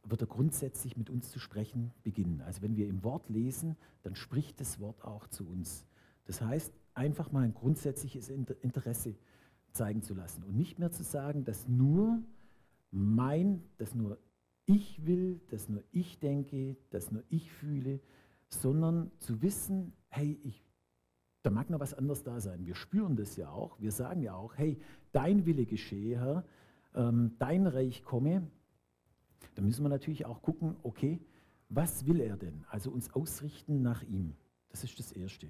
wird 0.04 0.22
er 0.22 0.28
grundsätzlich 0.28 0.98
mit 0.98 1.10
uns 1.10 1.32
zu 1.32 1.40
sprechen 1.40 1.94
beginnen. 2.04 2.42
Also 2.42 2.62
wenn 2.62 2.76
wir 2.76 2.88
im 2.88 3.04
Wort 3.04 3.30
lesen, 3.30 3.78
dann 4.04 4.16
spricht 4.16 4.60
das 4.60 4.80
Wort 4.80 5.04
auch 5.04 5.28
zu 5.28 5.48
uns. 5.48 5.86
Das 6.26 6.42
heißt, 6.42 6.74
einfach 6.94 7.32
mal 7.32 7.44
ein 7.44 7.54
grundsätzliches 7.54 8.30
Interesse 8.30 9.16
zeigen 9.72 10.04
zu 10.04 10.14
lassen 10.14 10.44
und 10.44 10.56
nicht 10.56 10.78
mehr 10.78 10.92
zu 10.92 11.04
sagen, 11.04 11.46
dass 11.46 11.68
nur 11.68 12.22
mein, 12.92 13.64
dass 13.78 13.96
nur 13.96 14.20
ich 14.66 15.06
will, 15.06 15.42
dass 15.50 15.70
nur 15.70 15.84
ich 15.92 16.20
denke, 16.20 16.78
dass 16.92 17.12
nur 17.12 17.24
ich 17.30 17.52
fühle, 17.52 18.00
sondern 18.50 19.12
zu 19.20 19.42
wissen, 19.42 19.94
hey, 20.10 20.40
ich 20.44 20.64
da 21.44 21.50
mag 21.50 21.70
noch 21.70 21.82
was 21.82 21.94
anderes 21.94 22.24
da 22.24 22.40
sein. 22.40 22.66
Wir 22.66 22.74
spüren 22.74 23.16
das 23.16 23.36
ja 23.36 23.50
auch. 23.50 23.80
Wir 23.80 23.92
sagen 23.92 24.22
ja 24.22 24.34
auch, 24.34 24.58
hey, 24.58 24.80
dein 25.12 25.46
Wille 25.46 25.66
geschehe, 25.66 26.20
Herr, 26.20 26.46
ähm, 26.96 27.36
dein 27.38 27.68
Reich 27.68 28.04
komme. 28.04 28.48
Da 29.56 29.62
müssen 29.62 29.84
wir 29.84 29.90
natürlich 29.90 30.26
auch 30.26 30.42
gucken, 30.42 30.78
okay, 30.84 31.20
was 31.68 32.06
will 32.08 32.22
er 32.22 32.38
denn? 32.38 32.64
Also 32.70 32.92
uns 32.92 33.14
ausrichten 33.14 33.82
nach 33.82 34.04
ihm. 34.04 34.36
Das 34.70 34.84
ist 34.84 34.98
das 34.98 35.12
Erste. 35.12 35.48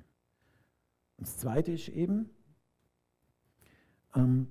Und 1.17 1.27
das 1.27 1.37
Zweite 1.37 1.71
ist 1.71 1.89
eben, 1.89 2.29
ähm, 4.15 4.47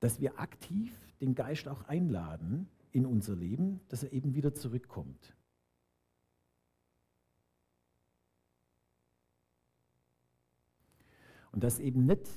dass 0.00 0.20
wir 0.20 0.40
aktiv 0.40 0.92
den 1.20 1.36
Geist 1.36 1.68
auch 1.68 1.84
einladen 1.84 2.68
in 2.90 3.06
unser 3.06 3.36
Leben, 3.36 3.80
dass 3.88 4.02
er 4.02 4.12
eben 4.12 4.34
wieder 4.34 4.54
zurückkommt. 4.54 5.34
Und 11.54 11.62
dass 11.62 11.78
eben 11.78 12.04
nicht 12.04 12.28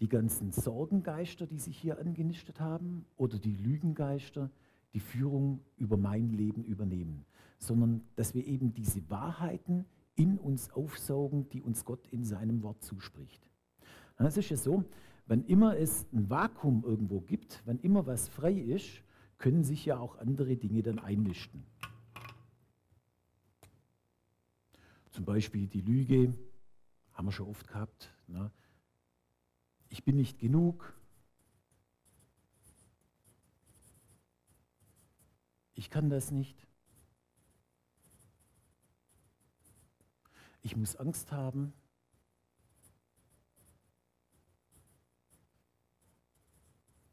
die 0.00 0.08
ganzen 0.08 0.52
Sorgengeister, 0.52 1.46
die 1.46 1.58
sich 1.58 1.76
hier 1.76 1.98
angenistet 1.98 2.60
haben, 2.60 3.04
oder 3.16 3.38
die 3.38 3.54
Lügengeister 3.54 4.50
die 4.94 5.00
Führung 5.00 5.60
über 5.76 5.98
mein 5.98 6.30
Leben 6.30 6.64
übernehmen, 6.64 7.26
sondern 7.58 8.00
dass 8.16 8.34
wir 8.34 8.46
eben 8.46 8.72
diese 8.72 9.08
Wahrheiten 9.10 9.84
in 10.14 10.38
uns 10.38 10.70
aufsaugen, 10.70 11.50
die 11.50 11.60
uns 11.60 11.84
Gott 11.84 12.06
in 12.08 12.24
seinem 12.24 12.62
Wort 12.62 12.82
zuspricht. 12.82 13.50
Es 14.16 14.38
ist 14.38 14.48
ja 14.48 14.56
so, 14.56 14.84
wann 15.26 15.44
immer 15.44 15.76
es 15.76 16.06
ein 16.12 16.30
Vakuum 16.30 16.84
irgendwo 16.84 17.20
gibt, 17.20 17.60
wann 17.66 17.80
immer 17.80 18.06
was 18.06 18.28
frei 18.28 18.54
ist, 18.54 19.02
können 19.36 19.62
sich 19.62 19.84
ja 19.84 19.98
auch 19.98 20.16
andere 20.16 20.56
Dinge 20.56 20.82
dann 20.82 20.98
einmischen. 20.98 21.64
Zum 25.10 25.26
Beispiel 25.26 25.66
die 25.66 25.82
Lüge, 25.82 26.32
haben 27.12 27.28
wir 27.28 27.32
schon 27.32 27.48
oft 27.48 27.66
gehabt. 27.68 28.12
Ne? 28.32 28.50
Ich 29.90 30.04
bin 30.04 30.16
nicht 30.16 30.38
genug. 30.38 30.94
Ich 35.74 35.90
kann 35.90 36.08
das 36.08 36.30
nicht. 36.30 36.66
Ich 40.62 40.76
muss 40.76 40.96
Angst 40.96 41.30
haben. 41.30 41.74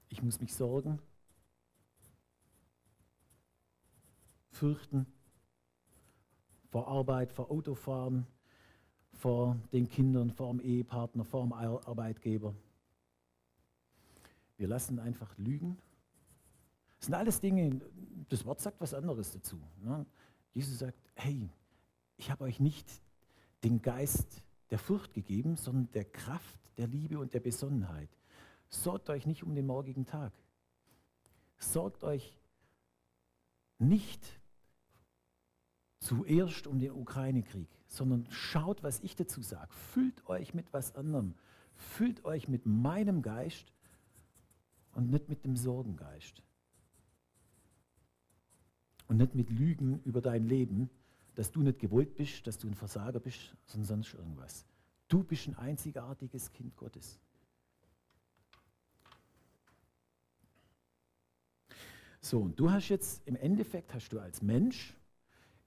Ich 0.08 0.24
muss 0.24 0.40
mich 0.40 0.54
sorgen, 0.54 1.02
fürchten 4.52 5.06
vor 6.70 6.88
Arbeit, 6.88 7.32
vor 7.32 7.50
Autofahren, 7.52 8.28
vor 9.20 9.58
den 9.74 9.90
Kindern, 9.90 10.32
vor 10.32 10.50
dem 10.54 10.62
Ehepartner, 10.62 11.26
vor 11.26 11.44
dem 11.44 11.52
Arbeitgeber. 11.52 12.56
Wir 14.58 14.68
lassen 14.68 14.98
einfach 15.00 15.38
lügen. 15.38 15.78
Das 16.98 17.08
sind 17.08 17.16
alles 17.16 17.42
Dinge, 17.42 17.82
das 18.30 18.46
Wort 18.46 18.62
sagt 18.62 18.80
was 18.80 18.94
anderes 18.94 19.32
dazu. 19.32 19.60
Ne? 19.82 20.06
Jesus 20.54 20.80
sagt, 20.80 20.98
hey, 21.16 21.50
ich 22.16 22.32
habe 22.32 22.46
euch 22.46 22.62
nicht 22.62 22.90
den 23.64 23.82
Geist 23.82 24.42
der 24.70 24.80
Furcht 24.80 25.14
gegeben, 25.14 25.58
sondern 25.58 25.92
der 25.92 26.06
Kraft, 26.06 26.60
der 26.78 26.88
Liebe 26.88 27.20
und 27.20 27.34
der 27.34 27.42
Besonnenheit. 27.42 28.10
Sorgt 28.70 29.10
euch 29.10 29.26
nicht 29.26 29.44
um 29.44 29.54
den 29.54 29.66
morgigen 29.66 30.06
Tag. 30.06 30.32
Sorgt 31.58 32.06
euch 32.06 32.38
nicht 33.80 34.39
zuerst 36.00 36.68
um 36.68 36.80
den 36.80 36.92
Ukraine-Krieg, 36.92 37.68
sondern 37.88 38.26
schaut, 38.30 38.84
was 38.84 39.02
ich 39.02 39.16
dazu 39.16 39.42
sage. 39.42 39.72
Füllt 39.74 40.26
euch 40.28 40.54
mit 40.54 40.72
was 40.74 40.96
anderem. 40.96 41.36
Füllt 41.76 42.26
euch 42.26 42.48
mit 42.48 42.66
meinem 42.66 43.22
Geist 43.22 43.74
und 44.94 45.10
nicht 45.10 45.30
mit 45.30 45.44
dem 45.46 45.56
Sorgengeist. 45.56 46.44
Und 49.08 49.18
nicht 49.18 49.34
mit 49.36 49.50
Lügen 49.50 50.02
über 50.04 50.22
dein 50.22 50.46
Leben, 50.46 50.90
dass 51.36 51.52
du 51.52 51.62
nicht 51.62 51.80
gewollt 51.80 52.16
bist, 52.16 52.46
dass 52.48 52.58
du 52.58 52.68
ein 52.68 52.76
Versager 52.76 53.20
bist, 53.20 53.56
sondern 53.66 53.88
sonst 53.88 54.14
irgendwas. 54.14 54.66
Du 55.08 55.24
bist 55.24 55.48
ein 55.48 55.56
einzigartiges 55.56 56.52
Kind 56.52 56.76
Gottes. 56.76 57.20
So, 62.22 62.42
und 62.42 62.60
du 62.60 62.70
hast 62.70 62.90
jetzt 62.90 63.26
im 63.26 63.36
Endeffekt 63.36 63.94
hast 63.94 64.10
du 64.10 64.20
als 64.20 64.42
Mensch 64.42 64.99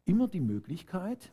immer 0.05 0.29
die 0.29 0.41
Möglichkeit, 0.41 1.33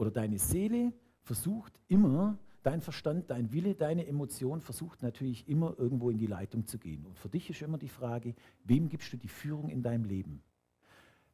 oder 0.00 0.10
deine 0.10 0.38
Seele 0.38 0.94
versucht 1.20 1.78
immer, 1.86 2.38
dein 2.62 2.80
Verstand, 2.80 3.30
dein 3.30 3.52
Wille, 3.52 3.74
deine 3.74 4.06
Emotion 4.06 4.62
versucht 4.62 5.02
natürlich 5.02 5.46
immer 5.46 5.78
irgendwo 5.78 6.08
in 6.08 6.16
die 6.16 6.26
Leitung 6.26 6.66
zu 6.66 6.78
gehen. 6.78 7.04
Und 7.04 7.18
für 7.18 7.28
dich 7.28 7.50
ist 7.50 7.60
immer 7.60 7.76
die 7.76 7.90
Frage, 7.90 8.34
wem 8.64 8.88
gibst 8.88 9.12
du 9.12 9.18
die 9.18 9.28
Führung 9.28 9.68
in 9.68 9.82
deinem 9.82 10.04
Leben? 10.04 10.42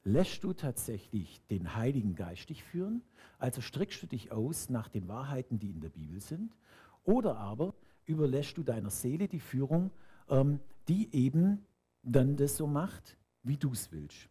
Lässt 0.03 0.43
du 0.43 0.53
tatsächlich 0.53 1.41
den 1.47 1.77
Heiligen 1.77 2.17
Geist 2.17 2.51
dich 2.51 2.65
führen? 2.65 3.03
Also 3.39 3.61
streckst 3.61 4.03
du 4.03 4.09
dich 4.09 4.33
aus 4.33 4.69
nach 4.69 4.89
den 4.89 5.07
Wahrheiten, 5.07 5.61
die 5.61 5.71
in 5.71 5.81
der 5.81 5.89
Bibel 5.91 6.21
sind? 6.21 6.57
Oder 7.05 7.37
aber 7.37 7.73
überlässt 8.05 8.57
du 8.57 8.65
deiner 8.65 8.91
Seele 8.91 9.29
die 9.29 9.41
Führung, 9.41 9.93
ähm, 10.29 10.59
die 10.89 11.15
eben 11.15 11.65
dann 12.03 12.37
das 12.37 12.57
so 12.57 12.67
macht, 12.67 13.17
wie 13.45 13.57
du 13.57 13.71
es 13.71 13.93
willst? 13.93 14.29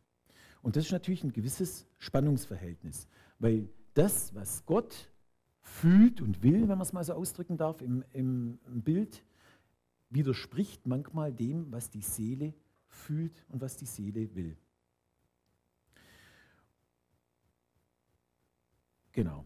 Und 0.66 0.76
das 0.76 0.86
ist 0.86 0.92
natürlich 0.92 1.24
ein 1.24 1.32
gewisses 1.32 1.86
Spannungsverhältnis, 2.00 3.08
weil 3.38 3.70
das, 3.94 4.34
was 4.34 4.66
Gott 4.66 5.12
fühlt 5.62 6.22
und 6.22 6.42
will, 6.42 6.62
wenn 6.62 6.70
man 6.70 6.82
es 6.82 6.92
mal 6.92 7.04
so 7.04 7.14
ausdrücken 7.14 7.56
darf, 7.56 7.84
im, 7.84 8.04
im, 8.14 8.58
Bild, 8.82 9.24
widerspricht 10.10 10.88
manchmal 10.88 11.32
dem, 11.32 11.72
was 11.72 11.92
die 11.92 12.02
Seele 12.02 12.56
fühlt 12.88 13.46
und 13.50 13.62
was 13.62 13.78
die 13.78 13.86
Seele 13.86 14.34
will. 14.34 14.58
Genau. 19.12 19.46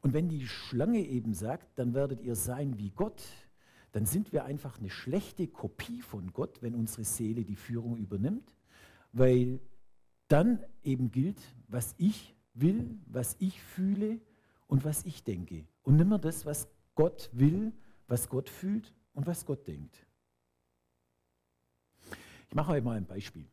Und 0.00 0.12
wenn 0.12 0.28
die 0.28 0.46
Schlange 0.46 1.00
eben 1.00 1.34
sagt, 1.34 1.76
dann 1.76 1.92
werdet 1.92 2.20
ihr 2.20 2.36
sein 2.36 2.78
wie 2.78 2.90
Gott, 2.90 3.20
dann 3.90 4.06
sind 4.06 4.32
wir 4.32 4.44
einfach 4.44 4.78
eine 4.78 4.90
schlechte 4.90 5.48
Kopie 5.48 6.02
von 6.02 6.32
Gott, 6.32 6.62
wenn 6.62 6.76
unsere 6.76 7.02
Seele 7.02 7.44
die 7.44 7.56
Führung 7.56 7.96
übernimmt, 7.96 8.54
weil 9.12 9.60
dann 10.28 10.64
eben 10.82 11.10
gilt, 11.10 11.40
was 11.68 11.94
ich 11.98 12.34
will, 12.54 12.98
was 13.06 13.36
ich 13.38 13.60
fühle 13.60 14.20
und 14.66 14.84
was 14.84 15.04
ich 15.04 15.24
denke. 15.24 15.66
Und 15.82 15.96
nicht 15.96 16.08
mehr 16.08 16.18
das, 16.18 16.46
was 16.46 16.68
Gott 16.94 17.30
will, 17.32 17.72
was 18.06 18.28
Gott 18.28 18.48
fühlt 18.48 18.94
und 19.12 19.26
was 19.26 19.44
Gott 19.44 19.66
denkt. 19.66 20.06
Ich 22.48 22.54
mache 22.54 22.72
euch 22.72 22.82
mal 22.82 22.96
ein 22.96 23.06
Beispiel. 23.06 23.46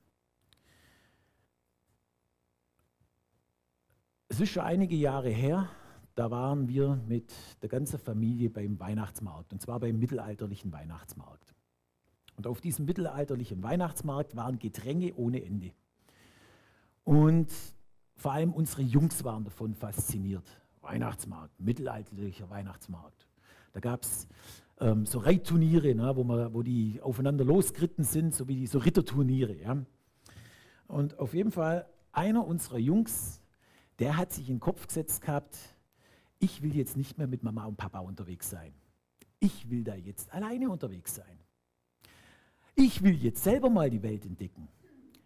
Es 4.27 4.39
ist 4.39 4.49
schon 4.49 4.63
einige 4.63 4.95
Jahre 4.95 5.29
her, 5.29 5.69
da 6.15 6.29
waren 6.31 6.67
wir 6.67 6.95
mit 7.07 7.31
der 7.61 7.69
ganzen 7.69 7.99
Familie 7.99 8.49
beim 8.49 8.79
Weihnachtsmarkt, 8.79 9.53
und 9.53 9.61
zwar 9.61 9.79
beim 9.79 9.97
mittelalterlichen 9.99 10.71
Weihnachtsmarkt. 10.71 11.53
Und 12.37 12.47
auf 12.47 12.61
diesem 12.61 12.85
mittelalterlichen 12.85 13.61
Weihnachtsmarkt 13.63 14.35
waren 14.35 14.59
Gedränge 14.59 15.13
ohne 15.15 15.43
Ende. 15.43 15.71
Und 17.03 17.51
vor 18.15 18.31
allem 18.31 18.53
unsere 18.53 18.81
Jungs 18.83 19.23
waren 19.23 19.43
davon 19.43 19.73
fasziniert. 19.73 20.47
Weihnachtsmarkt, 20.81 21.59
mittelalterlicher 21.59 22.49
Weihnachtsmarkt. 22.49 23.27
Da 23.73 23.81
gab 23.81 24.03
es 24.03 24.27
ähm, 24.79 25.05
so 25.05 25.19
Reitturniere, 25.19 25.93
ne, 25.93 26.15
wo, 26.15 26.23
man, 26.23 26.53
wo 26.53 26.63
die 26.63 27.01
aufeinander 27.01 27.43
losgeritten 27.43 28.05
sind, 28.05 28.33
so 28.33 28.47
wie 28.47 28.55
die 28.55 28.67
so 28.67 28.79
Ritterturniere. 28.79 29.55
Ja. 29.55 29.77
Und 30.87 31.19
auf 31.19 31.33
jeden 31.33 31.51
Fall, 31.51 31.85
einer 32.13 32.47
unserer 32.47 32.77
Jungs 32.77 33.41
der 33.99 34.17
hat 34.17 34.31
sich 34.31 34.49
in 34.49 34.55
den 34.55 34.59
Kopf 34.61 34.87
gesetzt 34.87 35.21
gehabt, 35.21 35.57
ich 36.39 36.61
will 36.61 36.75
jetzt 36.75 36.97
nicht 36.97 37.17
mehr 37.17 37.27
mit 37.27 37.43
Mama 37.43 37.65
und 37.65 37.77
Papa 37.77 37.99
unterwegs 37.99 38.49
sein. 38.49 38.73
Ich 39.39 39.69
will 39.69 39.83
da 39.83 39.95
jetzt 39.95 40.31
alleine 40.31 40.69
unterwegs 40.69 41.15
sein. 41.15 41.36
Ich 42.77 43.03
will 43.03 43.15
jetzt 43.15 43.43
selber 43.43 43.69
mal 43.69 43.89
die 43.89 44.03
Welt 44.03 44.25
entdecken. 44.25 44.69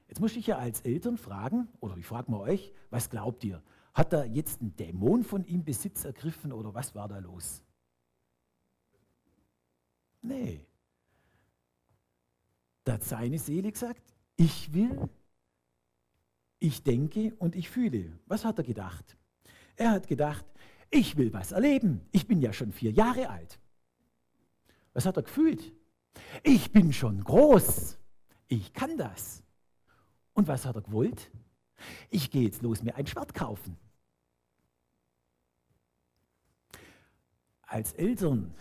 Jetzt 0.08 0.20
muss 0.20 0.36
ich 0.36 0.48
ja 0.48 0.58
als 0.58 0.82
Eltern 0.82 1.18
fragen, 1.18 1.68
oder 1.80 1.96
ich 1.98 2.06
frage 2.06 2.32
mal 2.32 2.40
euch, 2.40 2.74
was 2.90 3.10
glaubt 3.10 3.44
ihr? 3.44 3.62
Hat 3.94 4.12
da 4.12 4.24
jetzt 4.24 4.62
ein 4.62 4.76
Dämon 4.76 5.24
von 5.24 5.46
ihm 5.46 5.64
Besitz 5.64 6.04
ergriffen 6.06 6.52
oder 6.52 6.74
was 6.74 6.96
war 6.96 7.08
da 7.08 7.20
los? 7.20 7.62
Nee. 10.24 10.66
Da 12.86 12.94
hat 12.94 13.04
seine 13.04 13.38
Seele 13.38 13.72
gesagt, 13.72 14.02
ich 14.38 14.74
will 14.74 15.10
ich 16.62 16.84
denke 16.84 17.34
und 17.40 17.56
ich 17.56 17.70
fühle. 17.70 18.20
Was 18.28 18.46
hat 18.46 18.60
er 18.60 18.64
gedacht? 18.64 19.18
Er 19.76 19.92
hat 19.92 20.08
gedacht, 20.08 20.46
ich 20.92 21.18
will 21.18 21.34
was 21.34 21.52
erleben. 21.52 22.02
Ich 22.12 22.28
bin 22.28 22.40
ja 22.40 22.54
schon 22.54 22.72
vier 22.72 22.92
Jahre 22.92 23.30
alt. 23.30 23.60
Was 24.94 25.08
hat 25.08 25.18
er 25.18 25.24
gefühlt? 25.24 25.74
Ich 26.44 26.72
bin 26.72 26.94
schon 26.94 27.24
groß. 27.24 27.98
Ich 28.48 28.74
kann 28.74 28.98
das. 28.98 29.44
Und 30.34 30.48
was 30.48 30.66
hat 30.66 30.76
er 30.76 30.82
gewollt? 30.82 31.32
Ich 32.10 32.30
gehe 32.32 32.44
jetzt 32.44 32.62
los 32.62 32.84
mir 32.84 32.96
ein 32.96 33.08
Schwert 33.08 33.34
kaufen. 33.34 33.78
Als 37.64 37.94
Eltern, 37.94 38.54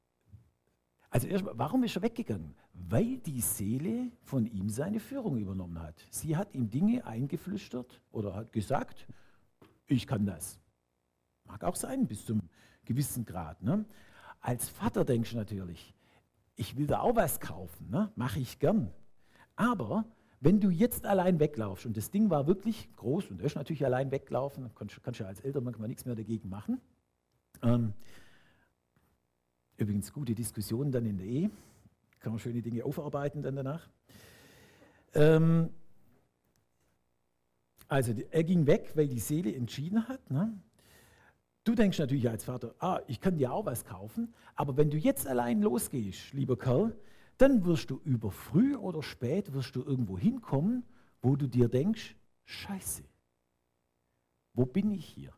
also 1.10 1.26
erst, 1.26 1.44
warum 1.52 1.84
ist 1.84 1.96
er 1.96 2.02
weggegangen? 2.02 2.54
weil 2.86 3.18
die 3.18 3.40
Seele 3.40 4.10
von 4.22 4.46
ihm 4.46 4.70
seine 4.70 5.00
Führung 5.00 5.38
übernommen 5.38 5.80
hat. 5.80 6.06
Sie 6.10 6.36
hat 6.36 6.54
ihm 6.54 6.70
Dinge 6.70 7.04
eingeflüstert 7.04 8.00
oder 8.10 8.34
hat 8.34 8.52
gesagt, 8.52 9.06
ich 9.86 10.06
kann 10.06 10.26
das. 10.26 10.58
Mag 11.44 11.64
auch 11.64 11.76
sein, 11.76 12.06
bis 12.06 12.24
zum 12.24 12.40
gewissen 12.84 13.24
Grad. 13.24 13.62
Ne? 13.62 13.84
Als 14.40 14.68
Vater 14.68 15.04
denkst 15.04 15.32
du 15.32 15.36
natürlich, 15.36 15.94
ich 16.58 16.76
will 16.76 16.88
da 16.88 17.00
auch 17.00 17.16
was 17.16 17.40
kaufen, 17.40 17.88
ne? 17.88 18.10
mache 18.16 18.40
ich 18.40 18.58
gern. 18.58 18.90
Aber 19.54 20.04
wenn 20.40 20.60
du 20.60 20.70
jetzt 20.70 21.06
allein 21.06 21.38
weglaufst, 21.38 21.86
und 21.86 21.96
das 21.96 22.10
Ding 22.10 22.30
war 22.30 22.46
wirklich 22.46 22.92
groß 22.96 23.30
und 23.30 23.40
er 23.40 23.46
ist 23.46 23.54
natürlich 23.54 23.84
allein 23.84 24.10
weglaufen, 24.10 24.68
kannst, 24.74 25.02
kannst 25.02 25.20
du 25.20 25.26
als 25.26 25.40
Eltern 25.40 25.64
manchmal 25.64 25.88
nichts 25.88 26.04
mehr 26.04 26.16
dagegen 26.16 26.48
machen. 26.48 26.80
Ähm, 27.62 27.92
übrigens 29.76 30.12
gute 30.12 30.34
Diskussionen 30.34 30.90
dann 30.90 31.06
in 31.06 31.16
der 31.16 31.26
Ehe. 31.26 31.50
Kann 32.18 32.32
man 32.32 32.40
schöne 32.40 32.60
Dinge 32.60 32.84
aufarbeiten 32.84 33.40
dann 33.42 33.54
danach. 33.54 33.88
Ähm, 35.14 35.70
also 37.86 38.12
er 38.30 38.44
ging 38.44 38.66
weg, 38.66 38.92
weil 38.96 39.06
die 39.06 39.20
Seele 39.20 39.54
entschieden 39.54 40.08
hat. 40.08 40.28
Ne? 40.28 40.60
Du 41.68 41.74
denkst 41.74 41.98
natürlich 41.98 42.30
als 42.30 42.44
Vater, 42.44 42.74
ah, 42.78 43.02
ich 43.08 43.20
kann 43.20 43.36
dir 43.36 43.52
auch 43.52 43.66
was 43.66 43.84
kaufen, 43.84 44.32
aber 44.54 44.78
wenn 44.78 44.88
du 44.88 44.96
jetzt 44.96 45.26
allein 45.26 45.60
losgehst, 45.60 46.32
lieber 46.32 46.56
Kerl, 46.56 46.96
dann 47.36 47.62
wirst 47.66 47.90
du 47.90 48.00
über 48.04 48.30
früh 48.30 48.74
oder 48.74 49.02
spät 49.02 49.52
wirst 49.52 49.76
du 49.76 49.82
irgendwo 49.82 50.18
hinkommen, 50.18 50.82
wo 51.20 51.36
du 51.36 51.46
dir 51.46 51.68
denkst, 51.68 52.16
scheiße, 52.46 53.02
wo 54.54 54.64
bin 54.64 54.90
ich 54.92 55.04
hier? 55.04 55.34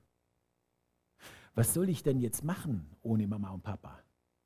Was 1.56 1.74
soll 1.74 1.88
ich 1.88 2.04
denn 2.04 2.20
jetzt 2.20 2.44
machen 2.44 2.86
ohne 3.02 3.26
Mama 3.26 3.50
und 3.50 3.64
Papa? 3.64 3.98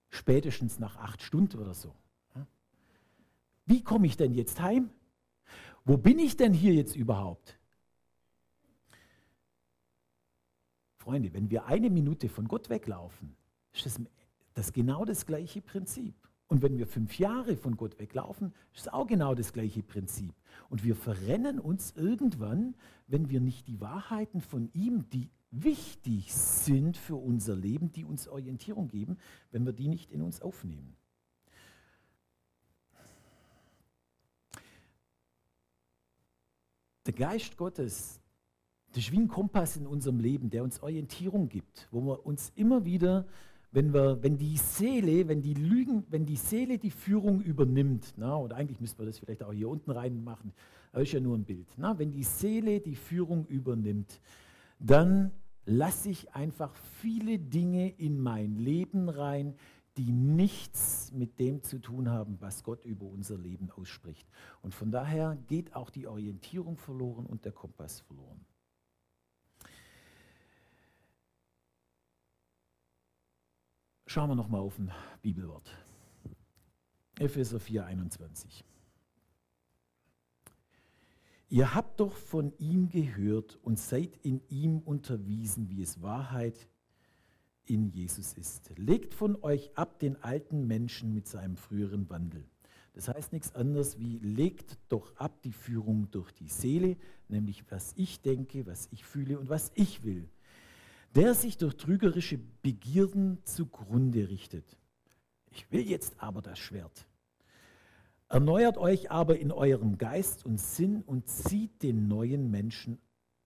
Spätestens 0.09 0.79
nach 0.79 0.97
acht 0.97 1.21
Stunden 1.21 1.59
oder 1.59 1.75
so. 1.75 1.95
Wie 3.67 3.85
komme 3.85 4.07
ich 4.07 4.17
denn 4.17 4.33
jetzt 4.33 4.59
heim? 4.59 4.89
Wo 5.85 5.99
bin 5.99 6.19
ich 6.19 6.39
denn 6.39 6.55
hier 6.55 6.73
jetzt 6.73 6.97
überhaupt? 6.97 7.59
Freunde, 11.05 11.35
wenn 11.35 11.51
wir 11.51 11.67
eine 11.67 11.91
Minute 11.91 12.31
von 12.31 12.49
Gott 12.49 12.71
weglaufen, 12.71 13.37
ist 13.75 13.85
das, 13.85 14.01
das 14.55 14.73
genau 14.73 15.05
das 15.05 15.27
gleiche 15.27 15.61
Prinzip. 15.61 16.15
Und 16.47 16.63
wenn 16.63 16.79
wir 16.79 16.87
fünf 16.87 17.19
Jahre 17.19 17.57
von 17.57 17.77
Gott 17.77 17.99
weglaufen, 17.99 18.55
ist 18.73 18.83
es 18.83 18.89
auch 18.89 19.07
genau 19.07 19.35
das 19.35 19.53
gleiche 19.53 19.83
Prinzip. 19.83 20.35
Und 20.71 20.83
wir 20.83 20.97
verrennen 20.97 21.59
uns 21.59 21.93
irgendwann, 21.97 22.75
wenn 23.07 23.29
wir 23.29 23.41
nicht 23.41 23.69
die 23.69 23.81
Wahrheiten 23.81 24.41
von 24.41 24.71
ihm, 24.73 25.09
die 25.11 25.31
wichtig 25.51 26.33
sind 26.33 26.97
für 26.97 27.17
unser 27.17 27.55
Leben, 27.55 27.93
die 27.93 28.05
uns 28.05 28.27
Orientierung 28.27 28.89
geben, 28.89 29.19
wenn 29.51 29.67
wir 29.67 29.73
die 29.73 29.89
nicht 29.89 30.11
in 30.11 30.23
uns 30.23 30.41
aufnehmen. 30.41 30.97
Der 37.07 37.13
Geist 37.13 37.59
Gottes, 37.59 38.21
das 38.95 39.05
ist 39.05 39.13
wie 39.13 39.19
ein 39.19 39.29
Kompass 39.29 39.77
in 39.77 39.87
unserem 39.87 40.21
Leben, 40.21 40.51
der 40.51 40.65
uns 40.65 40.83
Orientierung 40.83 41.49
gibt, 41.49 41.89
wo 41.91 42.01
wir 42.01 42.25
uns 42.25 42.53
immer 42.55 42.85
wieder 42.85 43.27
wenn, 43.75 43.93
wir, 43.93 44.23
wenn 44.23 44.39
die 44.39 44.57
Seele, 44.57 45.27
wenn 45.27 45.43
die 45.43 45.55
Lügen, 45.55 46.05
wenn 46.09 46.25
die 46.25 46.37
Seele 46.37 46.79
die 46.79 46.93
Führung 46.93 47.41
übernimmt, 47.41 48.15
na, 48.17 48.37
und 48.37 48.53
eigentlich 48.53 48.81
müsste 48.81 48.99
man 48.99 49.09
das 49.09 49.19
vielleicht 49.19 49.43
auch 49.43 49.53
hier 49.53 49.69
unten 49.69 49.91
reinmachen, 49.91 50.53
aber 50.93 51.03
ist 51.03 51.13
ja 51.13 51.19
nur 51.19 51.37
ein 51.37 51.45
Bild. 51.45 51.67
Na, 51.77 51.99
wenn 51.99 52.13
die 52.13 52.23
Seele 52.23 52.81
die 52.81 52.95
Führung 52.95 53.47
übernimmt, 53.47 54.21
dann 54.79 55.33
lasse 55.67 56.09
ich 56.11 56.33
einfach 56.35 56.73
viele 57.01 57.41
Dinge 57.41 57.91
in 57.91 58.21
mein 58.21 58.55
Leben 58.55 59.09
rein, 59.09 59.55
die 59.97 60.13
nichts 60.13 61.11
mit 61.13 61.41
dem 61.41 61.63
zu 61.65 61.81
tun 61.81 62.09
haben, 62.09 62.37
was 62.41 62.63
Gott 62.63 62.85
über 62.85 63.07
unser 63.07 63.39
Leben 63.39 63.71
ausspricht. 63.73 64.29
Und 64.63 64.73
von 64.73 64.93
daher 64.93 65.37
geht 65.49 65.75
auch 65.75 65.91
die 65.91 66.07
Orientierung 66.07 66.77
verloren 66.77 67.27
und 67.27 67.45
der 67.45 67.53
Kompass 67.53 68.01
verloren. 68.01 68.45
Schauen 74.15 74.31
wir 74.31 74.37
nochmal 74.37 74.61
auf 74.61 74.79
ein 74.79 74.93
Bibelwort. 75.23 75.69
Epheser 77.19 77.59
4, 77.59 77.85
21. 77.85 78.65
Ihr 81.49 81.75
habt 81.75 81.99
doch 81.99 82.13
von 82.13 82.57
ihm 82.59 82.89
gehört 82.89 83.59
und 83.65 83.77
seid 83.77 84.17
in 84.23 84.41
ihm 84.49 84.79
unterwiesen, 84.79 85.69
wie 85.69 85.83
es 85.83 86.01
Wahrheit 86.01 86.69
in 87.65 87.89
Jesus 87.89 88.35
ist. 88.35 88.71
Legt 88.77 89.15
von 89.15 89.43
euch 89.43 89.77
ab 89.77 89.99
den 89.99 90.23
alten 90.23 90.69
Menschen 90.69 91.13
mit 91.13 91.27
seinem 91.27 91.57
früheren 91.57 92.09
Wandel. 92.09 92.45
Das 92.93 93.09
heißt 93.09 93.33
nichts 93.33 93.53
anderes 93.57 93.99
wie 93.99 94.21
legt 94.21 94.79
doch 94.91 95.17
ab 95.17 95.43
die 95.43 95.53
Führung 95.53 96.09
durch 96.13 96.31
die 96.31 96.51
Seele, 96.51 96.97
nämlich 97.27 97.69
was 97.69 97.93
ich 97.97 98.23
denke, 98.23 98.65
was 98.65 98.87
ich 98.93 99.05
fühle 99.05 99.41
und 99.41 99.49
was 99.49 99.73
ich 99.75 100.05
will 100.05 100.29
der 101.15 101.35
sich 101.35 101.57
durch 101.59 101.77
trügerische 101.77 102.39
Begierden 102.63 103.39
zugrunde 103.45 104.29
richtet. 104.29 104.77
Ich 105.51 105.71
will 105.71 105.89
jetzt 105.89 106.21
aber 106.21 106.43
das 106.43 106.59
Schwert. 106.59 107.07
Erneuert 108.29 108.79
euch 108.79 109.11
aber 109.11 109.39
in 109.39 109.53
eurem 109.53 109.97
Geist 109.97 110.45
und 110.45 110.59
Sinn 110.59 111.03
und 111.03 111.29
zieht 111.29 111.83
den 111.83 112.09
neuen 112.09 112.51
Menschen 112.51 112.99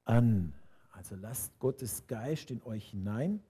an. 0.04 0.54
Also 0.90 1.14
lasst 1.16 1.58
Gottes 1.58 2.06
Geist 2.06 2.50
in 2.50 2.62
euch 2.62 2.90
hinein, 2.90 3.42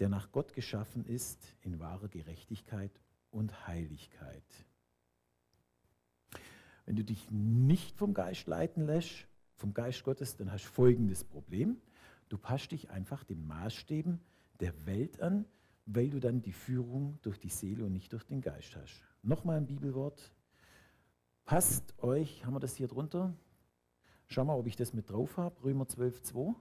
der 0.00 0.08
nach 0.08 0.32
Gott 0.32 0.52
geschaffen 0.52 1.04
ist, 1.04 1.54
in 1.60 1.78
wahre 1.78 2.08
Gerechtigkeit 2.08 2.90
und 3.30 3.68
Heiligkeit. 3.68 4.42
Wenn 6.84 6.96
du 6.96 7.04
dich 7.04 7.30
nicht 7.30 7.96
vom 7.96 8.12
Geist 8.12 8.48
leiten 8.48 8.86
lässt, 8.86 9.28
vom 9.54 9.72
Geist 9.72 10.02
Gottes, 10.02 10.36
dann 10.36 10.50
hast 10.50 10.64
du 10.64 10.70
folgendes 10.70 11.22
Problem. 11.22 11.80
Du 12.32 12.38
passt 12.38 12.72
dich 12.72 12.88
einfach 12.88 13.24
den 13.24 13.46
Maßstäben 13.46 14.18
der 14.58 14.86
Welt 14.86 15.20
an, 15.20 15.44
weil 15.84 16.08
du 16.08 16.18
dann 16.18 16.40
die 16.40 16.54
Führung 16.54 17.18
durch 17.20 17.38
die 17.38 17.50
Seele 17.50 17.84
und 17.84 17.92
nicht 17.92 18.10
durch 18.10 18.24
den 18.24 18.40
Geist 18.40 18.74
hast. 18.74 19.04
Nochmal 19.22 19.58
ein 19.58 19.66
Bibelwort. 19.66 20.32
Passt 21.44 21.92
euch, 22.02 22.46
haben 22.46 22.54
wir 22.54 22.60
das 22.60 22.74
hier 22.74 22.88
drunter? 22.88 23.34
Schau 24.28 24.46
mal, 24.46 24.56
ob 24.56 24.66
ich 24.66 24.76
das 24.76 24.94
mit 24.94 25.10
drauf 25.10 25.36
habe. 25.36 25.62
Römer 25.62 25.86
12, 25.86 26.22
2. 26.22 26.54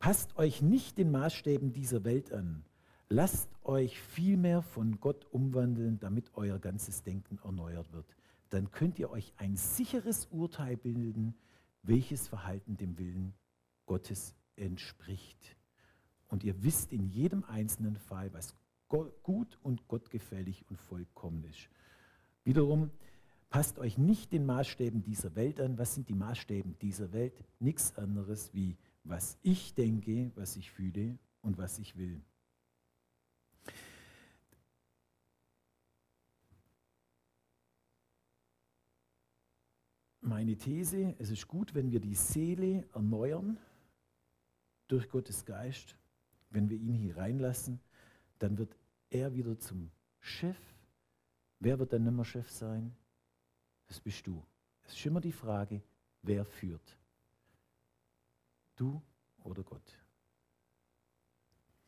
Passt 0.00 0.36
euch 0.36 0.60
nicht 0.60 0.98
den 0.98 1.12
Maßstäben 1.12 1.72
dieser 1.72 2.02
Welt 2.02 2.32
an. 2.32 2.64
Lasst 3.08 3.48
euch 3.62 4.00
vielmehr 4.00 4.60
von 4.60 4.98
Gott 4.98 5.24
umwandeln, 5.30 6.00
damit 6.00 6.32
euer 6.34 6.58
ganzes 6.58 7.04
Denken 7.04 7.38
erneuert 7.44 7.92
wird. 7.92 8.16
Dann 8.50 8.72
könnt 8.72 8.98
ihr 8.98 9.08
euch 9.08 9.32
ein 9.36 9.56
sicheres 9.56 10.26
Urteil 10.32 10.76
bilden, 10.76 11.36
welches 11.84 12.26
Verhalten 12.26 12.76
dem 12.76 12.98
Willen 12.98 13.32
Gottes 13.86 14.34
entspricht. 14.56 15.56
Und 16.28 16.44
ihr 16.44 16.62
wisst 16.62 16.92
in 16.92 17.06
jedem 17.08 17.44
einzelnen 17.44 17.96
Fall, 17.96 18.32
was 18.32 18.54
gut 18.88 19.58
und 19.62 19.88
gottgefällig 19.88 20.64
und 20.68 20.78
vollkommen 20.78 21.44
ist. 21.44 21.68
Wiederum, 22.44 22.90
passt 23.48 23.78
euch 23.78 23.98
nicht 23.98 24.32
den 24.32 24.46
Maßstäben 24.46 25.02
dieser 25.02 25.34
Welt 25.34 25.60
an. 25.60 25.78
Was 25.78 25.94
sind 25.94 26.08
die 26.08 26.14
Maßstäben 26.14 26.78
dieser 26.78 27.12
Welt? 27.12 27.34
Nichts 27.58 27.96
anderes 27.96 28.52
wie, 28.54 28.76
was 29.04 29.38
ich 29.42 29.74
denke, 29.74 30.30
was 30.34 30.56
ich 30.56 30.70
fühle 30.70 31.18
und 31.42 31.58
was 31.58 31.78
ich 31.78 31.96
will. 31.96 32.20
Meine 40.20 40.56
These, 40.56 41.14
es 41.18 41.30
ist 41.30 41.46
gut, 41.46 41.72
wenn 41.74 41.92
wir 41.92 42.00
die 42.00 42.16
Seele 42.16 42.84
erneuern, 42.92 43.58
durch 44.88 45.08
Gottes 45.08 45.44
Geist, 45.44 45.96
wenn 46.50 46.68
wir 46.68 46.78
ihn 46.78 46.94
hier 46.94 47.16
reinlassen, 47.16 47.80
dann 48.38 48.58
wird 48.58 48.76
er 49.10 49.34
wieder 49.34 49.58
zum 49.58 49.90
Chef. 50.20 50.58
Wer 51.60 51.78
wird 51.78 51.92
dann 51.92 52.04
nicht 52.04 52.12
mehr 52.12 52.24
Chef 52.24 52.50
sein? 52.50 52.94
Das 53.88 54.00
bist 54.00 54.26
du. 54.26 54.42
Es 54.84 54.92
ist 54.92 55.06
immer 55.06 55.20
die 55.20 55.32
Frage, 55.32 55.82
wer 56.22 56.44
führt? 56.44 56.98
Du 58.76 59.00
oder 59.42 59.62
Gott? 59.62 59.98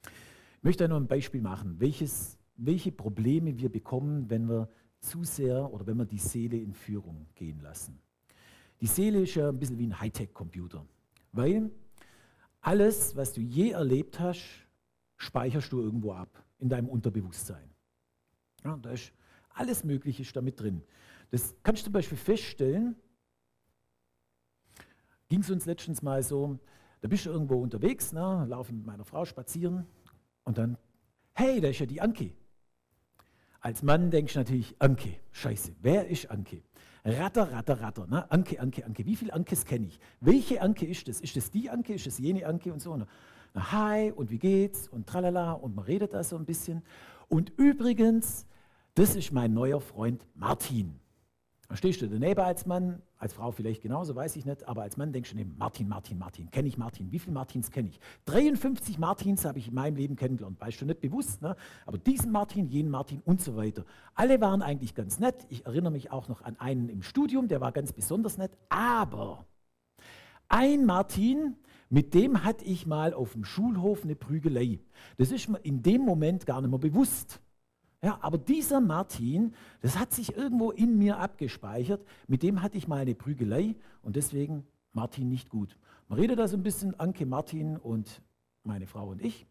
Ich 0.05 0.63
möchte 0.63 0.89
noch 0.89 0.97
ein 0.97 1.07
Beispiel 1.07 1.41
machen, 1.41 1.79
welches, 1.79 2.37
welche 2.57 2.91
Probleme 2.91 3.57
wir 3.57 3.71
bekommen, 3.71 4.29
wenn 4.29 4.49
wir 4.49 4.69
zu 5.01 5.23
sehr 5.23 5.73
oder 5.73 5.87
wenn 5.87 5.99
wir 5.99 6.07
die 6.07 6.19
Seele 6.19 6.57
in 6.57 6.75
Führung 6.75 7.27
gehen 7.35 7.61
lassen. 7.61 8.01
Die 8.81 8.87
Seele 8.87 9.23
ist 9.23 9.35
ja 9.35 9.49
ein 9.49 9.59
bisschen 9.59 9.79
wie 9.79 9.87
ein 9.87 10.01
Hightech-Computer, 10.01 10.85
weil 11.33 11.71
alles, 12.61 13.17
was 13.17 13.33
du 13.33 13.41
je 13.41 13.71
erlebt 13.71 14.21
hast, 14.21 14.45
speicherst 15.17 15.73
du 15.73 15.81
irgendwo 15.81 16.13
ab 16.13 16.45
in 16.59 16.69
deinem 16.69 16.89
Unterbewusstsein. 16.89 17.71
Ja, 18.65 18.77
da 18.77 18.91
ist 18.91 19.13
alles 19.51 19.85
Mögliche 19.85 20.23
ist 20.23 20.37
damit 20.37 20.61
drin. 20.61 20.83
Das 21.31 21.55
kannst 21.63 21.83
du 21.83 21.85
zum 21.87 21.93
Beispiel 21.93 22.19
feststellen, 22.19 22.97
ging 25.29 25.41
es 25.41 25.51
uns 25.51 25.67
letztens 25.67 26.03
mal 26.03 26.23
so, 26.23 26.59
da 27.01 27.09
bist 27.09 27.27
du 27.27 27.31
irgendwo 27.31 27.57
unterwegs, 27.57 28.13
ne, 28.13 28.47
laufe 28.49 28.73
mit 28.73 28.87
meiner 28.87 29.05
Frau 29.05 29.25
spazieren 29.25 29.87
und 30.45 30.59
dann, 30.59 30.79
hey, 31.35 31.61
da 31.61 31.69
ist 31.69 31.79
ja 31.79 31.87
die 31.87 32.01
Anke. 32.01 32.33
Als 33.61 33.83
Mann 33.83 34.11
denkst 34.11 34.35
du 34.35 34.39
natürlich, 34.39 34.75
Anke, 34.79 35.17
scheiße, 35.33 35.77
wer 35.81 36.09
ist 36.09 36.31
Anke? 36.31 36.63
Ratter, 37.09 37.51
Ratter, 37.53 37.81
Ratter. 37.81 38.07
Ne? 38.07 38.31
Anke, 38.31 38.61
Anke, 38.61 38.85
Anke. 38.85 39.07
Wie 39.07 39.17
viele 39.17 39.33
Ankes 39.33 39.65
kenne 39.65 39.87
ich? 39.87 39.99
Welche 40.21 40.61
Anke 40.61 40.87
ist 40.87 41.09
das? 41.09 41.21
Ist 41.21 41.37
das 41.37 41.51
die 41.51 41.71
Anke? 41.71 41.95
Ist 41.95 42.07
das 42.07 42.19
jene 42.19 42.47
Anke? 42.47 42.73
Und 42.73 42.81
so. 42.81 42.97
Na, 42.97 43.07
hi, 43.73 44.13
und 44.13 44.31
wie 44.31 44.39
geht's? 44.39 44.89
Und 44.89 45.07
tralala. 45.07 45.53
Und 45.53 45.75
man 45.75 45.85
redet 45.85 46.13
da 46.13 46.23
so 46.23 46.37
ein 46.37 46.45
bisschen. 46.45 46.83
Und 47.29 47.53
übrigens, 47.57 48.47
das 48.95 49.17
ist 49.17 49.33
mein 49.33 49.55
neuer 49.55 49.81
Freund 49.81 50.27
Martin. 50.35 50.99
Stehst 51.75 52.01
du 52.01 52.09
daneben 52.09 52.41
als 52.41 52.65
Mann, 52.65 53.03
als 53.19 53.35
Frau 53.35 53.51
vielleicht 53.51 53.83
genauso, 53.83 54.15
weiß 54.15 54.37
ich 54.37 54.47
nicht, 54.47 54.67
aber 54.67 54.83
als 54.83 54.97
Mann 54.97 55.13
denkst 55.13 55.33
du 55.33 55.37
neben 55.37 55.55
Martin, 55.59 55.87
Martin, 55.87 56.19
Martin, 56.19 56.51
kenne 56.51 56.67
ich 56.67 56.79
Martin. 56.79 57.13
Wie 57.13 57.19
viele 57.19 57.35
Martins 57.35 57.71
kenne 57.71 57.91
ich? 57.91 58.01
53 58.25 58.99
Martins 58.99 59.45
habe 59.45 59.59
ich 59.59 59.69
in 59.69 59.75
meinem 59.75 59.97
Leben 59.97 60.17
kennengelernt, 60.17 60.59
weißt 60.59 60.81
du 60.81 60.87
nicht 60.87 61.03
bewusst, 61.03 61.43
ne? 61.43 61.57
aber 61.85 61.99
diesen 61.99 62.33
Martin, 62.33 62.69
jenen 62.69 62.91
Martin 62.91 63.21
und 63.23 63.43
so 63.43 63.55
weiter. 63.55 63.85
Alle 64.15 64.41
waren 64.41 64.63
eigentlich 64.63 64.95
ganz 64.95 65.19
nett. 65.19 65.47
Ich 65.51 65.67
erinnere 65.67 65.93
mich 65.93 66.11
auch 66.11 66.29
noch 66.29 66.41
an 66.41 66.59
einen 66.59 66.89
im 66.89 67.03
Studium, 67.03 67.49
der 67.49 67.61
war 67.61 67.73
ganz 67.73 67.93
besonders 67.93 68.39
nett, 68.39 68.57
aber 68.71 69.45
ein 70.49 70.87
Martin, 70.87 71.57
mit 71.91 72.15
dem 72.15 72.45
hatte 72.45 72.65
ich 72.65 72.87
mal 72.87 73.13
auf 73.13 73.33
dem 73.33 73.45
Schulhof 73.45 74.05
eine 74.05 74.17
Prügelei. 74.17 74.81
Das 75.19 75.31
ist 75.31 75.49
mir 75.49 75.59
in 75.59 75.83
dem 75.83 76.01
Moment 76.01 76.47
gar 76.47 76.63
nicht 76.63 76.71
mehr 76.71 76.79
bewusst. 76.79 77.41
Ja, 78.03 78.19
aber 78.23 78.39
dieser 78.39 78.81
Martin, 78.81 79.55
das 79.81 79.99
hat 79.99 80.13
sich 80.13 80.37
irgendwo 80.37 80.71
in 80.71 80.99
mir 80.99 81.19
abgespeichert. 81.19 82.07
Mit 82.29 82.43
dem 82.43 82.63
hatte 82.63 82.79
ich 82.79 82.87
mal 82.87 83.01
eine 83.01 83.15
Prügelei 83.15 83.75
und 84.03 84.15
deswegen 84.15 84.67
Martin 84.93 85.29
nicht 85.29 85.49
gut. 85.49 85.77
Man 86.09 86.19
redet 86.19 86.39
da 86.39 86.47
so 86.47 86.57
ein 86.57 86.63
bisschen, 86.63 86.99
Anke, 86.99 87.27
Martin 87.27 87.77
und 87.77 88.23
meine 88.63 88.87
Frau 88.87 89.09
und 89.09 89.21
ich. 89.21 89.47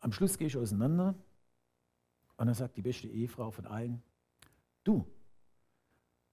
Am 0.00 0.12
Schluss 0.12 0.36
gehe 0.36 0.48
ich 0.48 0.56
auseinander 0.56 1.14
und 2.36 2.46
dann 2.46 2.54
sagt 2.56 2.76
die 2.76 2.82
beste 2.82 3.06
Ehefrau 3.06 3.52
von 3.52 3.66
allen, 3.66 4.02
du, 4.82 5.06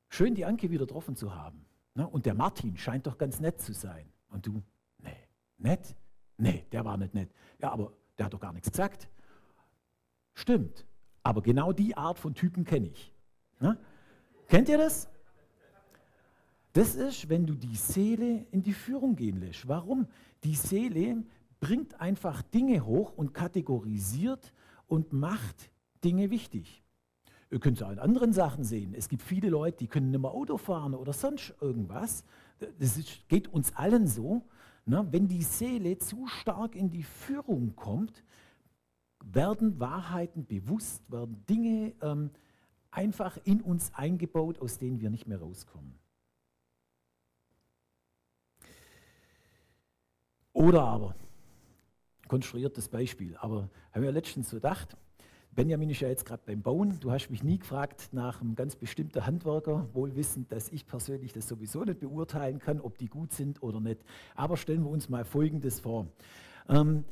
schön 0.07 0.33
die 0.33 0.45
Anke 0.45 0.71
wieder 0.71 0.87
getroffen 0.87 1.15
zu 1.15 1.35
haben. 1.35 1.65
Ne? 1.93 2.07
Und 2.07 2.25
der 2.25 2.33
Martin 2.33 2.77
scheint 2.77 3.05
doch 3.05 3.19
ganz 3.19 3.39
nett 3.39 3.61
zu 3.61 3.73
sein. 3.73 4.11
Und 4.29 4.47
du, 4.47 4.63
nee, 4.97 5.27
nett? 5.59 5.95
Nee, 6.37 6.65
der 6.71 6.83
war 6.83 6.97
nicht 6.97 7.13
nett. 7.13 7.31
Ja, 7.59 7.71
aber 7.71 7.93
der 8.17 8.25
hat 8.25 8.33
doch 8.33 8.39
gar 8.39 8.53
nichts 8.53 8.71
gesagt. 8.71 9.07
Stimmt. 10.39 10.85
Aber 11.21 11.41
genau 11.41 11.73
die 11.73 11.97
Art 11.97 12.17
von 12.17 12.33
Typen 12.33 12.63
kenne 12.63 12.87
ich. 12.87 13.13
Na? 13.59 13.77
Kennt 14.47 14.69
ihr 14.69 14.77
das? 14.77 15.09
Das 16.71 16.95
ist, 16.95 17.27
wenn 17.27 17.45
du 17.45 17.55
die 17.55 17.75
Seele 17.75 18.45
in 18.51 18.63
die 18.63 18.71
Führung 18.71 19.17
gehen 19.17 19.41
lässt. 19.41 19.67
Warum? 19.67 20.07
Die 20.45 20.55
Seele 20.55 21.25
bringt 21.59 21.99
einfach 21.99 22.41
Dinge 22.41 22.85
hoch 22.85 23.11
und 23.17 23.33
kategorisiert 23.33 24.53
und 24.87 25.11
macht 25.11 25.71
Dinge 26.05 26.29
wichtig. 26.29 26.83
Ihr 27.51 27.59
könnt 27.59 27.77
es 27.77 27.83
auch 27.83 27.91
in 27.91 27.99
anderen 27.99 28.31
Sachen 28.31 28.63
sehen. 28.63 28.93
Es 28.93 29.09
gibt 29.09 29.23
viele 29.23 29.49
Leute, 29.49 29.79
die 29.79 29.87
können 29.87 30.11
nicht 30.11 30.21
mehr 30.21 30.31
Auto 30.31 30.57
fahren 30.57 30.95
oder 30.95 31.11
sonst 31.11 31.53
irgendwas. 31.59 32.23
Das 32.79 32.95
ist, 32.95 33.27
geht 33.27 33.49
uns 33.49 33.75
allen 33.75 34.07
so. 34.07 34.43
Ne? 34.85 35.05
Wenn 35.11 35.27
die 35.27 35.43
Seele 35.43 35.97
zu 35.97 36.27
stark 36.27 36.77
in 36.77 36.89
die 36.89 37.03
Führung 37.03 37.75
kommt, 37.75 38.23
werden 39.33 39.79
Wahrheiten 39.79 40.45
bewusst, 40.45 41.03
werden 41.11 41.43
Dinge 41.47 41.93
ähm, 42.01 42.31
einfach 42.91 43.37
in 43.43 43.61
uns 43.61 43.91
eingebaut, 43.93 44.59
aus 44.61 44.77
denen 44.77 44.99
wir 44.99 45.09
nicht 45.09 45.27
mehr 45.27 45.39
rauskommen. 45.39 45.93
Oder 50.53 50.83
aber, 50.83 51.15
konstruiertes 52.27 52.89
Beispiel, 52.89 53.37
aber 53.37 53.69
haben 53.93 54.03
wir 54.03 54.11
letztens 54.11 54.49
so 54.49 54.57
gedacht, 54.57 54.97
Benjamin 55.51 55.89
ist 55.89 55.99
ja 55.99 56.07
jetzt 56.07 56.25
gerade 56.25 56.43
beim 56.45 56.61
Bauen. 56.61 56.99
Du 56.99 57.11
hast 57.11 57.29
mich 57.29 57.43
nie 57.43 57.57
gefragt 57.57 58.09
nach 58.11 58.39
einem 58.39 58.55
ganz 58.55 58.75
bestimmten 58.75 59.25
Handwerker, 59.25 59.87
wohl 59.93 60.15
wissend, 60.15 60.51
dass 60.51 60.69
ich 60.69 60.85
persönlich 60.85 61.33
das 61.33 61.47
sowieso 61.47 61.83
nicht 61.83 61.99
beurteilen 61.99 62.59
kann, 62.59 62.79
ob 62.79 62.97
die 62.97 63.07
gut 63.07 63.33
sind 63.33 63.61
oder 63.63 63.79
nicht. 63.79 63.99
Aber 64.35 64.57
stellen 64.57 64.83
wir 64.83 64.89
uns 64.89 65.09
mal 65.09 65.25
Folgendes 65.25 65.79
vor. 65.79 66.07
Ähm, 66.69 67.03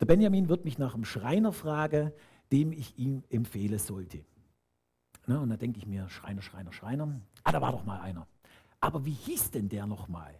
der 0.00 0.06
Benjamin 0.06 0.48
wird 0.48 0.64
mich 0.64 0.78
nach 0.78 0.94
einem 0.94 1.04
Schreiner 1.04 1.52
fragen, 1.52 2.12
dem 2.50 2.72
ich 2.72 2.98
ihm 2.98 3.22
empfehlen 3.28 3.78
sollte. 3.78 4.24
Na, 5.26 5.38
und 5.38 5.50
da 5.50 5.56
denke 5.56 5.78
ich 5.78 5.86
mir, 5.86 6.08
Schreiner, 6.08 6.42
Schreiner, 6.42 6.72
Schreiner. 6.72 7.20
Ah, 7.44 7.52
da 7.52 7.60
war 7.60 7.72
doch 7.72 7.84
mal 7.84 8.00
einer. 8.00 8.26
Aber 8.80 9.04
wie 9.04 9.12
hieß 9.12 9.50
denn 9.50 9.68
der 9.68 9.86
nochmal? 9.86 10.34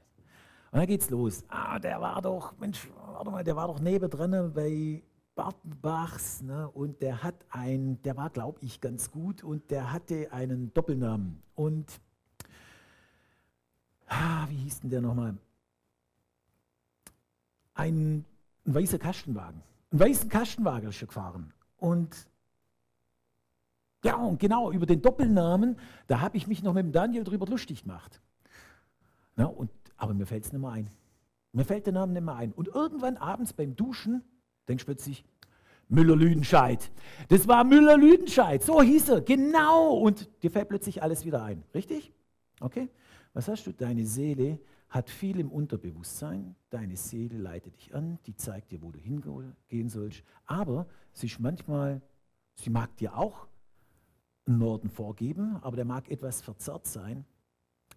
Und 0.72 0.78
dann 0.78 0.86
geht's 0.86 1.10
los. 1.10 1.44
Ah, 1.48 1.78
der 1.78 2.00
war 2.00 2.22
doch, 2.22 2.56
Mensch, 2.58 2.88
warte 2.96 3.30
mal, 3.30 3.44
der 3.44 3.54
war 3.54 3.68
doch 3.68 3.80
nebendran 3.80 4.52
bei 4.52 5.02
Bartenbachs. 5.34 6.42
Ne? 6.42 6.68
Und 6.70 7.02
der 7.02 7.22
hat 7.22 7.34
ein, 7.50 8.00
der 8.02 8.16
war, 8.16 8.30
glaube 8.30 8.58
ich, 8.62 8.80
ganz 8.80 9.10
gut 9.10 9.44
und 9.44 9.70
der 9.70 9.92
hatte 9.92 10.32
einen 10.32 10.72
Doppelnamen. 10.72 11.42
Und, 11.54 12.00
ah, 14.06 14.46
wie 14.48 14.56
hieß 14.56 14.80
denn 14.80 14.90
der 14.90 15.02
nochmal? 15.02 15.36
Ein 17.74 18.24
ein 18.66 18.74
weißer 18.74 18.98
Kastenwagen. 18.98 19.62
Ein 19.92 20.00
weißen 20.00 20.28
Kastenwagen 20.28 20.88
ist 20.88 21.00
gefahren. 21.00 21.52
Und 21.78 22.14
ja, 24.04 24.16
und 24.16 24.38
genau, 24.38 24.72
über 24.72 24.86
den 24.86 25.02
Doppelnamen, 25.02 25.76
da 26.06 26.20
habe 26.20 26.36
ich 26.36 26.46
mich 26.46 26.62
noch 26.62 26.72
mit 26.72 26.84
dem 26.84 26.92
Daniel 26.92 27.24
drüber 27.24 27.46
lustig 27.46 27.82
gemacht. 27.82 28.20
Na, 29.36 29.46
und, 29.46 29.70
aber 29.96 30.14
mir 30.14 30.26
fällt 30.26 30.44
es 30.44 30.52
nicht 30.52 30.60
mehr 30.60 30.70
ein. 30.70 30.90
Mir 31.52 31.64
fällt 31.64 31.86
der 31.86 31.92
Name 31.92 32.12
nicht 32.12 32.24
mehr 32.24 32.36
ein. 32.36 32.52
Und 32.52 32.68
irgendwann 32.68 33.16
abends 33.16 33.52
beim 33.52 33.76
Duschen 33.76 34.22
denkst 34.68 34.84
du 34.84 34.86
plötzlich, 34.86 35.24
Müller-Lüdenscheid. 35.88 36.90
Das 37.28 37.48
war 37.48 37.64
Müller-Lüdenscheid, 37.64 38.62
so 38.62 38.80
hieß 38.80 39.08
er, 39.08 39.20
genau. 39.20 39.94
Und 39.94 40.30
dir 40.42 40.50
fällt 40.50 40.68
plötzlich 40.68 41.02
alles 41.02 41.24
wieder 41.24 41.42
ein. 41.42 41.64
Richtig? 41.74 42.12
Okay? 42.60 42.88
Was 43.32 43.48
hast 43.48 43.66
du? 43.66 43.72
Deine 43.72 44.06
Seele 44.06 44.60
hat 44.90 45.08
viel 45.08 45.38
im 45.38 45.50
Unterbewusstsein. 45.50 46.56
Deine 46.68 46.96
Seele 46.96 47.38
leitet 47.38 47.76
dich 47.76 47.94
an, 47.94 48.18
die 48.26 48.34
zeigt 48.34 48.72
dir, 48.72 48.82
wo 48.82 48.90
du 48.90 48.98
hingehen 48.98 49.88
sollst. 49.88 50.22
Aber 50.46 50.86
sie 51.12 51.26
ist 51.26 51.38
manchmal, 51.38 52.02
sie 52.56 52.70
mag 52.70 52.96
dir 52.96 53.16
auch 53.16 53.48
einen 54.46 54.58
Norden 54.58 54.90
vorgeben, 54.90 55.56
aber 55.62 55.76
der 55.76 55.84
mag 55.84 56.10
etwas 56.10 56.42
verzerrt 56.42 56.86
sein. 56.86 57.24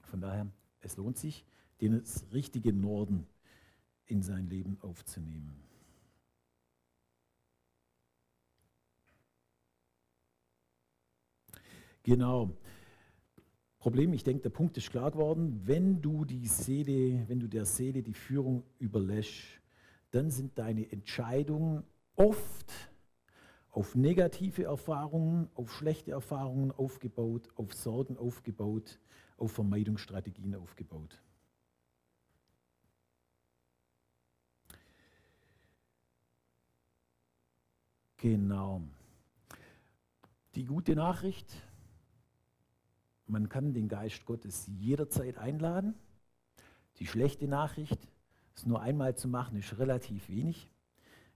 Von 0.03 0.21
daher, 0.21 0.47
es 0.81 0.95
lohnt 0.97 1.17
sich, 1.17 1.43
den 1.81 2.03
richtige 2.31 2.71
Norden 2.71 3.27
in 4.05 4.21
sein 4.21 4.47
Leben 4.47 4.77
aufzunehmen. 4.81 5.63
Genau. 12.03 12.55
Problem, 13.83 14.13
ich 14.13 14.23
denke, 14.23 14.43
der 14.43 14.49
Punkt 14.49 14.77
ist 14.77 14.91
klar 14.91 15.11
geworden, 15.11 15.59
wenn 15.65 16.01
du 16.01 16.23
die 16.23 16.47
Seele, 16.47 17.27
wenn 17.27 17.41
du 17.41 17.49
der 17.49 17.65
Seele 17.65 18.01
die 18.01 18.13
Führung 18.13 18.63
überlässt, 18.79 19.59
dann 20.11 20.31
sind 20.31 20.57
deine 20.57 20.89
Entscheidungen 20.89 21.83
oft 22.15 22.71
auf 23.71 23.93
negative 23.93 24.63
Erfahrungen, 24.63 25.49
auf 25.53 25.69
schlechte 25.73 26.11
Erfahrungen 26.11 26.71
aufgebaut, 26.71 27.49
auf 27.57 27.73
Sorgen 27.73 28.15
aufgebaut, 28.15 28.99
auf 29.35 29.51
Vermeidungsstrategien 29.51 30.55
aufgebaut. 30.55 31.21
Genau. 38.15 38.81
Die 40.55 40.63
gute 40.63 40.95
Nachricht, 40.95 41.53
man 43.33 43.49
kann 43.49 43.73
den 43.73 43.89
Geist 43.89 44.25
Gottes 44.25 44.67
jederzeit 44.67 45.37
einladen. 45.37 45.95
Die 46.99 47.07
schlechte 47.07 47.47
Nachricht, 47.47 47.99
es 48.55 48.65
nur 48.65 48.81
einmal 48.81 49.15
zu 49.15 49.27
machen, 49.27 49.57
ist 49.57 49.77
relativ 49.79 50.29
wenig. 50.29 50.69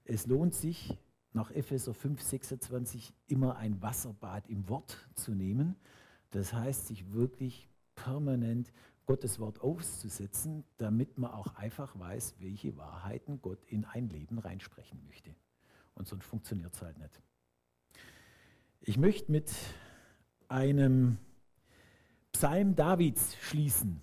Es 0.05 0.27
lohnt 0.27 0.53
sich, 0.53 0.95
nach 1.33 1.51
Epheser 1.51 1.93
5, 1.93 2.21
26 2.21 3.13
immer 3.27 3.57
ein 3.57 3.81
Wasserbad 3.81 4.47
im 4.47 4.69
Wort 4.69 5.09
zu 5.15 5.33
nehmen. 5.33 5.75
Das 6.31 6.53
heißt, 6.53 6.87
sich 6.87 7.13
wirklich 7.13 7.67
permanent 7.95 8.71
Gottes 9.07 9.39
Wort 9.39 9.61
auszusetzen, 9.61 10.63
damit 10.77 11.17
man 11.17 11.31
auch 11.31 11.55
einfach 11.55 11.97
weiß, 11.97 12.35
welche 12.39 12.77
Wahrheiten 12.77 13.41
Gott 13.41 13.63
in 13.65 13.85
ein 13.85 14.09
Leben 14.09 14.37
reinsprechen 14.37 15.03
möchte. 15.05 15.33
Und 15.95 16.07
sonst 16.07 16.25
funktioniert 16.25 16.73
es 16.75 16.81
halt 16.81 16.97
nicht. 16.99 17.21
Ich 18.81 18.97
möchte 18.97 19.31
mit 19.31 19.51
einem 20.47 21.17
Psalm 22.37 22.75
Davids 22.75 23.35
schließen. 23.41 23.99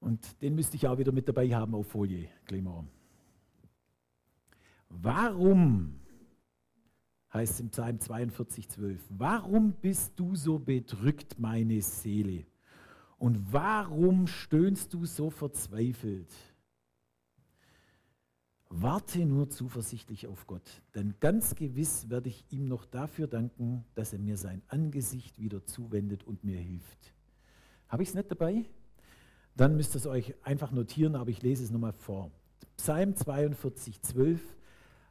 Und 0.00 0.42
den 0.42 0.56
müsste 0.56 0.74
ich 0.74 0.88
auch 0.88 0.98
wieder 0.98 1.12
mit 1.12 1.28
dabei 1.28 1.48
haben 1.54 1.76
auf 1.76 1.86
Folie, 1.86 2.28
Clement. 2.44 2.88
Warum, 4.88 6.00
heißt 7.32 7.52
es 7.52 7.60
im 7.60 7.68
Psalm 7.68 8.00
42, 8.00 8.68
12, 8.68 9.00
warum 9.10 9.72
bist 9.74 10.14
du 10.16 10.34
so 10.34 10.58
bedrückt, 10.58 11.38
meine 11.38 11.80
Seele? 11.82 12.46
Und 13.18 13.52
warum 13.52 14.26
stöhnst 14.26 14.92
du 14.92 15.04
so 15.04 15.30
verzweifelt? 15.30 16.32
Warte 18.72 19.26
nur 19.26 19.50
zuversichtlich 19.50 20.28
auf 20.28 20.46
Gott, 20.46 20.80
denn 20.94 21.14
ganz 21.18 21.56
gewiss 21.56 22.08
werde 22.08 22.28
ich 22.28 22.44
ihm 22.50 22.66
noch 22.66 22.86
dafür 22.86 23.26
danken, 23.26 23.84
dass 23.96 24.12
er 24.12 24.20
mir 24.20 24.36
sein 24.36 24.62
Angesicht 24.68 25.40
wieder 25.40 25.66
zuwendet 25.66 26.22
und 26.22 26.44
mir 26.44 26.58
hilft. 26.58 27.12
Habe 27.88 28.04
ich 28.04 28.10
es 28.10 28.14
nicht 28.14 28.30
dabei? 28.30 28.64
Dann 29.56 29.76
müsst 29.76 29.96
ihr 29.96 29.98
es 29.98 30.06
euch 30.06 30.34
einfach 30.44 30.70
notieren, 30.70 31.16
aber 31.16 31.30
ich 31.30 31.42
lese 31.42 31.64
es 31.64 31.72
nochmal 31.72 31.92
vor. 31.92 32.30
Psalm 32.76 33.16
42, 33.16 34.00
12. 34.02 34.40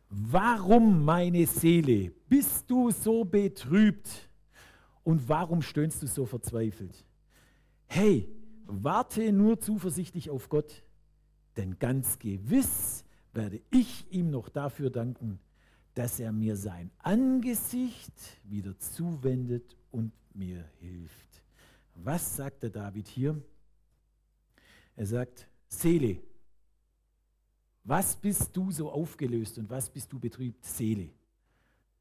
Warum, 0.09 1.03
meine 1.03 1.45
Seele, 1.45 2.13
bist 2.29 2.71
du 2.71 2.91
so 2.91 3.25
betrübt? 3.25 4.29
Und 5.03 5.27
warum 5.27 5.61
stöhnst 5.61 6.01
du 6.01 6.07
so 6.07 6.25
verzweifelt? 6.25 7.05
Hey, 7.87 8.29
warte 8.65 9.33
nur 9.33 9.59
zuversichtlich 9.59 10.29
auf 10.29 10.47
Gott, 10.47 10.81
denn 11.57 11.77
ganz 11.77 12.19
gewiss 12.19 13.03
werde 13.39 13.61
ich 13.71 14.05
ihm 14.11 14.31
noch 14.31 14.49
dafür 14.49 14.89
danken, 14.89 15.39
dass 15.93 16.19
er 16.19 16.33
mir 16.33 16.57
sein 16.57 16.91
Angesicht 16.97 18.13
wieder 18.43 18.77
zuwendet 18.77 19.77
und 19.91 20.11
mir 20.33 20.65
hilft. 20.79 21.41
Was 21.95 22.35
sagt 22.35 22.63
der 22.63 22.69
David 22.69 23.07
hier? 23.07 23.41
Er 24.97 25.05
sagt, 25.05 25.47
Seele, 25.69 26.21
was 27.85 28.17
bist 28.17 28.55
du 28.57 28.71
so 28.71 28.91
aufgelöst 28.91 29.57
und 29.57 29.69
was 29.69 29.89
bist 29.89 30.11
du 30.11 30.19
betrübt? 30.19 30.65
Seele. 30.65 31.09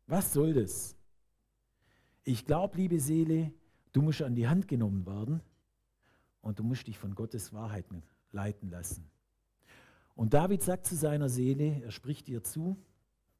Was 0.09 0.33
soll 0.33 0.55
das? 0.55 0.97
Ich 2.25 2.45
glaube, 2.45 2.77
liebe 2.77 2.99
Seele, 2.99 3.53
du 3.93 4.03
musst 4.03 4.23
an 4.23 4.35
die 4.35 4.49
Hand 4.49 4.67
genommen 4.67 5.07
werden 5.07 5.41
und 6.43 6.59
du 6.59 6.65
musst 6.65 6.89
dich 6.89 6.99
von 6.99 7.15
Gottes 7.15 7.53
Wahrheiten 7.53 8.03
leiten 8.33 8.71
lassen. 8.71 9.09
Und 10.19 10.35
David 10.35 10.65
sagt 10.65 10.85
zu 10.85 10.97
seiner 10.97 11.29
Seele, 11.29 11.81
er 11.81 11.93
spricht 11.93 12.29
ihr 12.29 12.43
zu, 12.43 12.77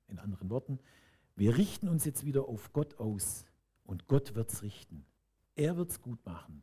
in 0.07 0.21
anderen 0.21 0.49
Worten, 0.49 0.79
wir 1.35 1.57
richten 1.57 1.89
uns 1.89 2.05
jetzt 2.05 2.25
wieder 2.25 2.45
auf 2.49 2.73
Gott 2.73 3.01
aus 3.01 3.45
und 3.83 4.07
Gott 4.07 4.37
wird 4.37 4.53
es 4.53 4.63
richten. 4.63 5.05
Er 5.57 5.77
wird 5.77 5.91
es 5.91 6.01
gut 6.01 6.25
machen. 6.25 6.63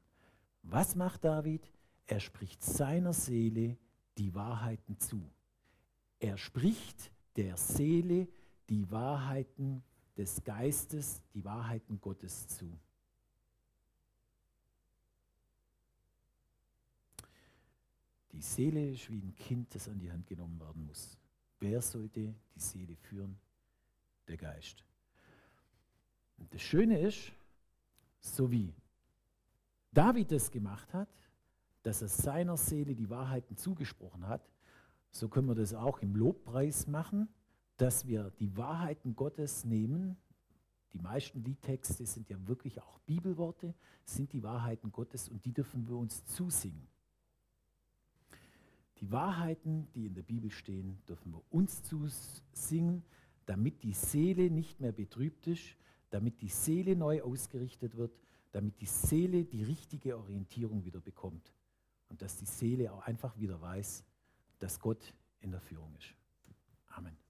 Was 0.64 0.96
macht 0.96 1.26
David? 1.26 1.70
Er 2.08 2.22
spricht 2.22 2.64
seiner 2.64 3.12
Seele 3.12 3.76
die 4.18 4.34
Wahrheiten 4.34 4.98
zu. 5.00 5.30
Er 6.20 6.38
spricht 6.38 7.12
der 7.36 7.58
Seele 7.58 8.30
die 8.70 8.90
Wahrheiten 8.90 9.84
des 10.16 10.46
Geistes, 10.46 11.24
die 11.34 11.44
Wahrheiten 11.44 12.00
Gottes 12.00 12.48
zu. 12.48 12.72
Die 18.36 18.42
Seele 18.42 18.90
ist 18.92 19.10
wie 19.10 19.22
ein 19.22 19.34
Kind, 19.34 19.74
das 19.74 19.88
an 19.88 19.98
die 19.98 20.12
Hand 20.12 20.28
genommen 20.28 20.60
werden 20.60 20.86
muss. 20.86 21.18
Wer 21.62 21.82
sollte 21.82 22.36
die 22.54 22.60
Seele 22.60 22.98
führen? 22.98 23.40
Der 24.28 24.36
Geist. 24.36 24.84
Und 26.38 26.54
das 26.54 26.62
Schöne 26.62 27.00
ist, 27.00 27.32
so 28.20 28.52
wie 28.52 28.74
David 29.94 30.34
es 30.34 30.52
gemacht 30.52 30.94
hat, 30.94 31.08
dass 31.84 32.02
er 32.02 32.10
seiner 32.10 32.58
Seele 32.58 32.94
die 32.94 33.10
Wahrheiten 33.10 33.56
zugesprochen 33.56 34.28
hat, 34.28 34.50
so 35.12 35.30
können 35.30 35.48
wir 35.48 35.56
das 35.56 35.74
auch 35.74 36.00
im 36.00 36.14
Lobpreis 36.14 36.88
machen, 36.88 37.30
dass 37.78 38.06
wir 38.06 38.32
die 38.32 38.58
Wahrheiten 38.58 39.16
Gottes 39.16 39.64
nehmen. 39.64 40.18
Die 40.92 41.00
meisten 41.00 41.42
Liedtexte 41.42 42.06
sind 42.06 42.28
ja 42.30 42.38
wirklich 42.48 42.82
auch 42.82 43.00
Bibelworte, 43.00 43.74
sind 44.04 44.34
die 44.34 44.44
Wahrheiten 44.44 44.92
Gottes 44.92 45.30
und 45.30 45.46
die 45.46 45.54
dürfen 45.54 45.88
wir 45.88 45.96
uns 45.96 46.26
zusingen. 46.26 46.90
Die 49.00 49.12
Wahrheiten, 49.12 49.88
die 49.94 50.06
in 50.06 50.14
der 50.14 50.24
Bibel 50.24 50.52
stehen, 50.52 51.02
dürfen 51.08 51.34
wir 51.34 51.42
uns 51.50 51.84
zusingen, 51.84 53.04
damit 53.46 53.84
die 53.84 53.94
Seele 53.94 54.50
nicht 54.50 54.80
mehr 54.80 54.92
betrübt 54.92 55.48
ist, 55.48 55.76
damit 56.10 56.42
die 56.42 56.50
Seele 56.50 56.96
neu 56.96 57.22
ausgerichtet 57.22 57.98
wird, 57.98 58.18
damit 58.52 58.80
die 58.80 58.86
Seele 58.86 59.44
die 59.44 59.64
richtige 59.64 60.18
Orientierung 60.18 60.86
wieder 60.86 61.02
bekommt 61.02 61.54
und 62.10 62.22
dass 62.22 62.38
die 62.38 62.46
Seele 62.46 62.94
auch 62.94 63.02
einfach 63.02 63.38
wieder 63.38 63.60
weiß, 63.62 64.06
dass 64.60 64.80
Gott 64.80 65.14
in 65.42 65.52
der 65.52 65.60
Führung 65.60 65.94
ist. 65.98 66.16
Amen. 66.88 67.25